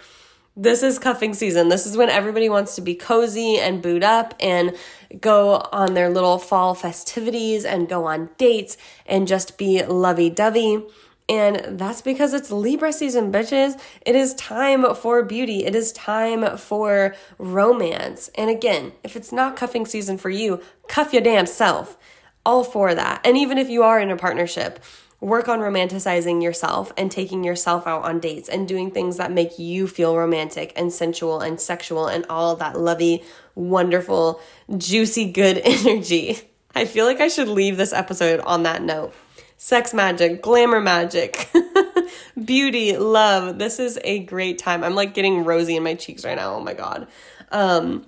this 0.61 0.83
is 0.83 0.99
cuffing 0.99 1.33
season. 1.33 1.69
This 1.69 1.85
is 1.85 1.95
when 1.95 2.09
everybody 2.09 2.49
wants 2.49 2.75
to 2.75 2.81
be 2.81 2.93
cozy 2.93 3.57
and 3.57 3.81
boot 3.81 4.03
up 4.03 4.33
and 4.41 4.75
go 5.21 5.55
on 5.71 5.93
their 5.93 6.09
little 6.09 6.37
fall 6.37 6.75
festivities 6.75 7.63
and 7.63 7.87
go 7.87 8.05
on 8.05 8.29
dates 8.37 8.75
and 9.05 9.25
just 9.25 9.57
be 9.57 9.81
lovey 9.83 10.29
dovey. 10.29 10.83
And 11.29 11.79
that's 11.79 12.01
because 12.01 12.33
it's 12.33 12.51
Libra 12.51 12.91
season, 12.91 13.31
bitches. 13.31 13.79
It 14.05 14.15
is 14.15 14.33
time 14.33 14.95
for 14.95 15.23
beauty. 15.23 15.63
It 15.63 15.75
is 15.75 15.93
time 15.93 16.57
for 16.57 17.15
romance. 17.37 18.29
And 18.35 18.49
again, 18.49 18.91
if 19.01 19.15
it's 19.15 19.31
not 19.31 19.55
cuffing 19.55 19.85
season 19.85 20.17
for 20.17 20.29
you, 20.29 20.61
cuff 20.89 21.13
your 21.13 21.21
damn 21.21 21.45
self. 21.45 21.97
All 22.45 22.65
for 22.65 22.93
that. 22.93 23.21
And 23.23 23.37
even 23.37 23.57
if 23.57 23.69
you 23.69 23.83
are 23.83 23.99
in 23.99 24.09
a 24.09 24.17
partnership, 24.17 24.83
work 25.21 25.49
on 25.49 25.59
romanticizing 25.59 26.41
yourself 26.41 26.93
and 26.97 27.11
taking 27.11 27.43
yourself 27.43 27.85
out 27.85 28.03
on 28.03 28.19
dates 28.19 28.47
and 28.47 28.67
doing 28.67 28.89
things 28.89 29.17
that 29.17 29.31
make 29.31 29.59
you 29.59 29.87
feel 29.87 30.15
romantic 30.15 30.71
and 30.75 30.93
sensual 30.93 31.41
and 31.41 31.59
sexual 31.59 32.07
and 32.07 32.25
all 32.29 32.55
that 32.55 32.79
lovey, 32.79 33.23
wonderful, 33.55 34.39
juicy, 34.77 35.31
good 35.31 35.57
energy. 35.63 36.39
I 36.73 36.85
feel 36.85 37.05
like 37.05 37.19
I 37.19 37.27
should 37.27 37.49
leave 37.49 37.77
this 37.77 37.93
episode 37.93 38.39
on 38.41 38.63
that 38.63 38.81
note. 38.81 39.13
Sex 39.57 39.93
magic, 39.93 40.41
glamour 40.41 40.79
magic, 40.79 41.49
beauty, 42.45 42.95
love. 42.95 43.59
This 43.59 43.77
is 43.79 43.99
a 44.05 44.19
great 44.19 44.57
time. 44.57 44.85
I'm 44.85 44.95
like 44.95 45.13
getting 45.13 45.43
rosy 45.43 45.75
in 45.75 45.83
my 45.83 45.95
cheeks 45.95 46.23
right 46.23 46.37
now. 46.37 46.55
Oh 46.55 46.61
my 46.61 46.73
God. 46.73 47.07
Um, 47.51 48.05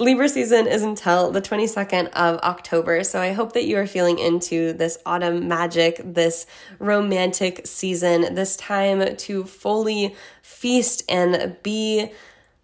Libra 0.00 0.30
season 0.30 0.66
is 0.66 0.82
until 0.82 1.30
the 1.30 1.42
22nd 1.42 2.08
of 2.12 2.38
October. 2.38 3.04
So 3.04 3.20
I 3.20 3.32
hope 3.32 3.52
that 3.52 3.66
you 3.66 3.76
are 3.76 3.86
feeling 3.86 4.18
into 4.18 4.72
this 4.72 4.96
autumn 5.04 5.46
magic, 5.46 6.00
this 6.02 6.46
romantic 6.78 7.66
season, 7.66 8.34
this 8.34 8.56
time 8.56 9.14
to 9.14 9.44
fully 9.44 10.16
feast 10.40 11.02
and 11.06 11.54
be 11.62 12.10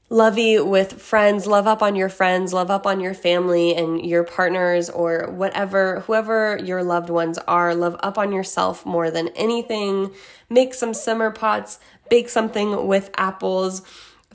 lovey 0.08 0.58
with 0.60 0.98
friends, 0.98 1.46
love 1.46 1.66
up 1.66 1.82
on 1.82 1.94
your 1.94 2.08
friends, 2.08 2.54
love 2.54 2.70
up 2.70 2.86
on 2.86 3.00
your 3.00 3.12
family 3.12 3.74
and 3.74 4.06
your 4.06 4.24
partners 4.24 4.88
or 4.88 5.30
whatever, 5.30 6.00
whoever 6.06 6.58
your 6.64 6.82
loved 6.82 7.10
ones 7.10 7.38
are, 7.46 7.74
love 7.74 7.96
up 8.02 8.16
on 8.16 8.32
yourself 8.32 8.86
more 8.86 9.10
than 9.10 9.28
anything. 9.36 10.10
Make 10.48 10.72
some 10.72 10.94
simmer 10.94 11.30
pots, 11.30 11.80
bake 12.08 12.30
something 12.30 12.86
with 12.86 13.10
apples 13.18 13.82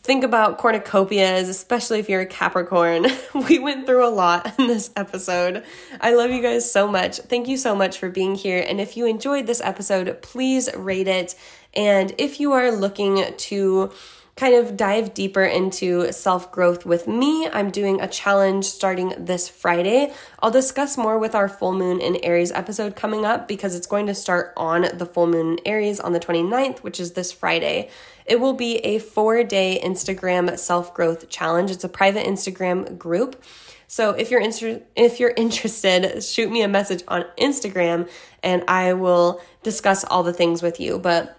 think 0.03 0.23
about 0.23 0.57
cornucopias, 0.57 1.47
especially 1.47 1.99
if 1.99 2.09
you're 2.09 2.21
a 2.21 2.25
Capricorn. 2.25 3.07
we 3.47 3.59
went 3.59 3.85
through 3.85 4.05
a 4.05 4.09
lot 4.09 4.57
in 4.59 4.67
this 4.67 4.91
episode. 4.95 5.63
I 5.99 6.13
love 6.13 6.31
you 6.31 6.41
guys 6.41 6.71
so 6.71 6.87
much. 6.87 7.17
Thank 7.17 7.47
you 7.47 7.57
so 7.57 7.75
much 7.75 7.97
for 7.97 8.09
being 8.09 8.35
here. 8.35 8.65
And 8.67 8.81
if 8.81 8.97
you 8.97 9.05
enjoyed 9.05 9.47
this 9.47 9.61
episode, 9.61 10.21
please 10.21 10.69
rate 10.75 11.07
it. 11.07 11.35
And 11.73 12.13
if 12.17 12.39
you 12.39 12.51
are 12.53 12.71
looking 12.71 13.25
to 13.35 13.91
kind 14.35 14.55
of 14.55 14.77
dive 14.77 15.13
deeper 15.13 15.43
into 15.43 16.11
self 16.11 16.51
growth 16.51 16.85
with 16.85 17.07
me. 17.07 17.47
I'm 17.47 17.69
doing 17.69 18.01
a 18.01 18.07
challenge 18.07 18.65
starting 18.65 19.13
this 19.17 19.49
Friday. 19.49 20.13
I'll 20.39 20.51
discuss 20.51 20.97
more 20.97 21.19
with 21.19 21.35
our 21.35 21.49
full 21.49 21.73
moon 21.73 21.99
in 21.99 22.17
Aries 22.23 22.51
episode 22.51 22.95
coming 22.95 23.25
up 23.25 23.47
because 23.47 23.75
it's 23.75 23.87
going 23.87 24.07
to 24.07 24.15
start 24.15 24.53
on 24.57 24.87
the 24.93 25.05
full 25.05 25.27
moon 25.27 25.57
in 25.57 25.59
Aries 25.65 25.99
on 25.99 26.13
the 26.13 26.19
29th, 26.19 26.79
which 26.79 26.99
is 26.99 27.13
this 27.13 27.31
Friday. 27.31 27.89
It 28.25 28.39
will 28.39 28.53
be 28.53 28.77
a 28.77 28.99
four 28.99 29.43
day 29.43 29.79
Instagram 29.83 30.57
self 30.57 30.93
growth 30.93 31.29
challenge. 31.29 31.71
It's 31.71 31.83
a 31.83 31.89
private 31.89 32.25
Instagram 32.25 32.97
group. 32.97 33.43
So 33.87 34.11
if 34.11 34.31
you're 34.31 34.39
inter- 34.39 34.81
if 34.95 35.19
you're 35.19 35.33
interested, 35.35 36.23
shoot 36.23 36.49
me 36.49 36.61
a 36.61 36.67
message 36.69 37.03
on 37.09 37.25
Instagram 37.37 38.09
and 38.41 38.63
I 38.67 38.93
will 38.93 39.41
discuss 39.63 40.05
all 40.05 40.23
the 40.23 40.31
things 40.31 40.63
with 40.63 40.79
you. 40.79 40.97
But 40.97 41.37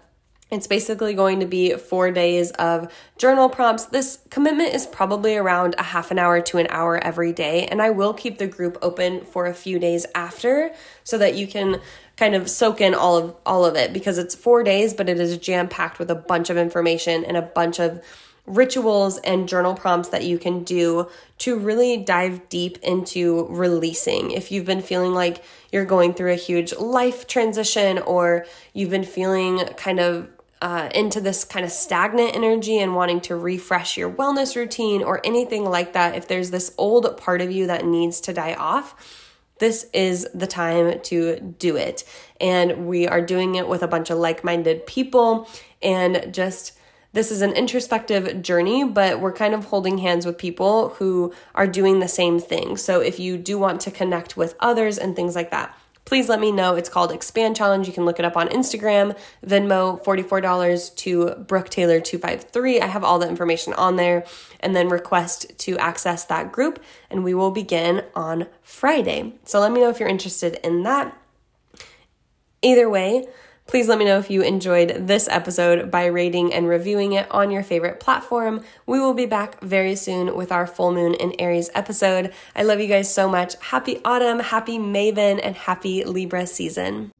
it's 0.53 0.67
basically 0.67 1.15
going 1.15 1.39
to 1.39 1.47
be 1.47 1.73
four 1.73 2.11
days 2.11 2.51
of 2.51 2.93
journal 3.17 3.49
prompts. 3.49 3.85
This 3.85 4.19
commitment 4.29 4.73
is 4.73 4.85
probably 4.85 5.35
around 5.35 5.73
a 5.79 5.83
half 5.83 6.11
an 6.11 6.19
hour 6.19 6.41
to 6.41 6.59
an 6.59 6.67
hour 6.69 7.03
every 7.03 7.33
day, 7.33 7.65
and 7.65 7.81
I 7.81 7.89
will 7.89 8.13
keep 8.13 8.37
the 8.37 8.47
group 8.47 8.77
open 8.81 9.25
for 9.25 9.47
a 9.47 9.53
few 9.53 9.79
days 9.79 10.05
after 10.13 10.71
so 11.03 11.17
that 11.17 11.35
you 11.35 11.47
can 11.47 11.81
kind 12.17 12.35
of 12.35 12.49
soak 12.49 12.81
in 12.81 12.93
all 12.93 13.17
of 13.17 13.35
all 13.45 13.65
of 13.65 13.75
it 13.75 13.93
because 13.93 14.19
it's 14.19 14.35
four 14.35 14.63
days, 14.63 14.93
but 14.93 15.09
it 15.09 15.19
is 15.19 15.37
jam 15.39 15.67
packed 15.67 15.97
with 15.97 16.11
a 16.11 16.15
bunch 16.15 16.51
of 16.51 16.57
information 16.57 17.25
and 17.25 17.35
a 17.35 17.41
bunch 17.41 17.79
of 17.79 18.03
rituals 18.45 19.19
and 19.19 19.47
journal 19.47 19.73
prompts 19.73 20.09
that 20.09 20.23
you 20.23 20.37
can 20.37 20.63
do 20.63 21.09
to 21.37 21.57
really 21.57 21.97
dive 21.97 22.49
deep 22.49 22.77
into 22.79 23.47
releasing. 23.49 24.31
If 24.31 24.51
you've 24.51 24.65
been 24.65 24.81
feeling 24.81 25.13
like 25.13 25.43
you're 25.71 25.85
going 25.85 26.13
through 26.13 26.33
a 26.33 26.35
huge 26.35 26.75
life 26.75 27.25
transition 27.25 27.99
or 27.99 28.45
you've 28.73 28.89
been 28.89 29.05
feeling 29.05 29.59
kind 29.77 29.99
of 29.99 30.27
uh, 30.63 30.87
into 30.95 31.19
this 31.19 31.43
kind 31.43 31.65
of 31.65 31.71
stagnant 31.73 32.33
energy 32.33 32.79
and 32.79 32.95
wanting 32.95 33.19
to 33.19 33.35
refresh 33.35 33.97
your 33.97 34.09
wellness 34.09 34.55
routine 34.55 35.03
or 35.03 35.19
anything 35.25 35.65
like 35.65 35.91
that, 35.91 36.15
if 36.15 36.25
there's 36.29 36.51
this 36.51 36.73
old 36.77 37.17
part 37.17 37.41
of 37.41 37.51
you 37.51 37.67
that 37.67 37.85
needs 37.85 38.21
to 38.21 38.31
die 38.31 38.53
off, 38.53 39.35
this 39.59 39.89
is 39.91 40.25
the 40.33 40.47
time 40.47 41.01
to 41.01 41.37
do 41.59 41.75
it. 41.75 42.05
And 42.39 42.87
we 42.87 43.05
are 43.09 43.19
doing 43.21 43.55
it 43.55 43.67
with 43.67 43.83
a 43.83 43.89
bunch 43.89 44.09
of 44.09 44.17
like 44.17 44.45
minded 44.45 44.87
people 44.87 45.49
and 45.81 46.33
just. 46.33 46.79
This 47.11 47.29
is 47.29 47.43
an 47.43 47.51
introspective 47.51 48.41
journey, 48.41 48.83
but 48.83 49.19
we're 49.19 49.33
kind 49.33 49.53
of 49.53 49.65
holding 49.65 49.99
hands 49.99 50.25
with 50.25 50.35
people 50.35 50.89
who 50.97 51.31
are 51.53 51.67
doing 51.67 51.99
the 51.99 52.07
same 52.07 52.39
thing. 52.39 52.75
So 52.75 53.01
if 53.01 53.19
you 53.19 53.37
do 53.37 53.59
want 53.59 53.81
to 53.81 53.91
connect 53.91 54.35
with 54.35 54.55
others 54.59 54.97
and 54.97 55.15
things 55.15 55.35
like 55.35 55.51
that, 55.51 55.77
please 56.05 56.29
let 56.29 56.39
me 56.39 56.51
know. 56.51 56.75
It's 56.75 56.89
called 56.89 57.11
Expand 57.11 57.55
Challenge. 57.55 57.87
You 57.87 57.93
can 57.93 58.05
look 58.05 58.19
it 58.19 58.25
up 58.25 58.37
on 58.37 58.49
Instagram, 58.49 59.17
Venmo, 59.45 60.03
$44 60.03 60.95
to 60.97 61.35
Brooke 61.45 61.69
Taylor 61.69 61.99
253. 61.99 62.81
I 62.81 62.87
have 62.87 63.03
all 63.03 63.19
the 63.19 63.27
information 63.27 63.73
on 63.73 63.95
there. 63.95 64.25
And 64.59 64.73
then 64.73 64.87
request 64.87 65.59
to 65.59 65.77
access 65.77 66.23
that 66.25 66.53
group, 66.53 66.81
and 67.09 67.25
we 67.25 67.33
will 67.33 67.51
begin 67.51 68.05
on 68.15 68.47
Friday. 68.61 69.33
So 69.43 69.59
let 69.59 69.73
me 69.73 69.81
know 69.81 69.89
if 69.89 69.99
you're 69.99 70.07
interested 70.07 70.57
in 70.63 70.83
that. 70.83 71.17
Either 72.61 72.89
way, 72.89 73.27
Please 73.73 73.87
let 73.87 73.97
me 73.97 74.05
know 74.05 74.19
if 74.19 74.29
you 74.29 74.43
enjoyed 74.43 75.07
this 75.07 75.27
episode 75.27 75.89
by 75.89 76.05
rating 76.05 76.53
and 76.53 76.69
reviewing 76.69 77.13
it 77.13 77.25
on 77.31 77.49
your 77.49 77.63
favorite 77.63 77.99
platform. 77.99 78.63
We 78.85 78.99
will 78.99 79.15
be 79.15 79.25
back 79.25 79.59
very 79.61 79.95
soon 79.95 80.35
with 80.35 80.51
our 80.51 80.67
full 80.67 80.91
moon 80.91 81.15
in 81.15 81.33
Aries 81.39 81.71
episode. 81.73 82.31
I 82.55 82.61
love 82.61 82.79
you 82.79 82.85
guys 82.85 83.11
so 83.11 83.27
much. 83.27 83.55
Happy 83.59 83.99
autumn, 84.05 84.41
happy 84.41 84.77
Mabon, 84.77 85.39
and 85.41 85.55
happy 85.55 86.03
Libra 86.03 86.45
season. 86.45 87.11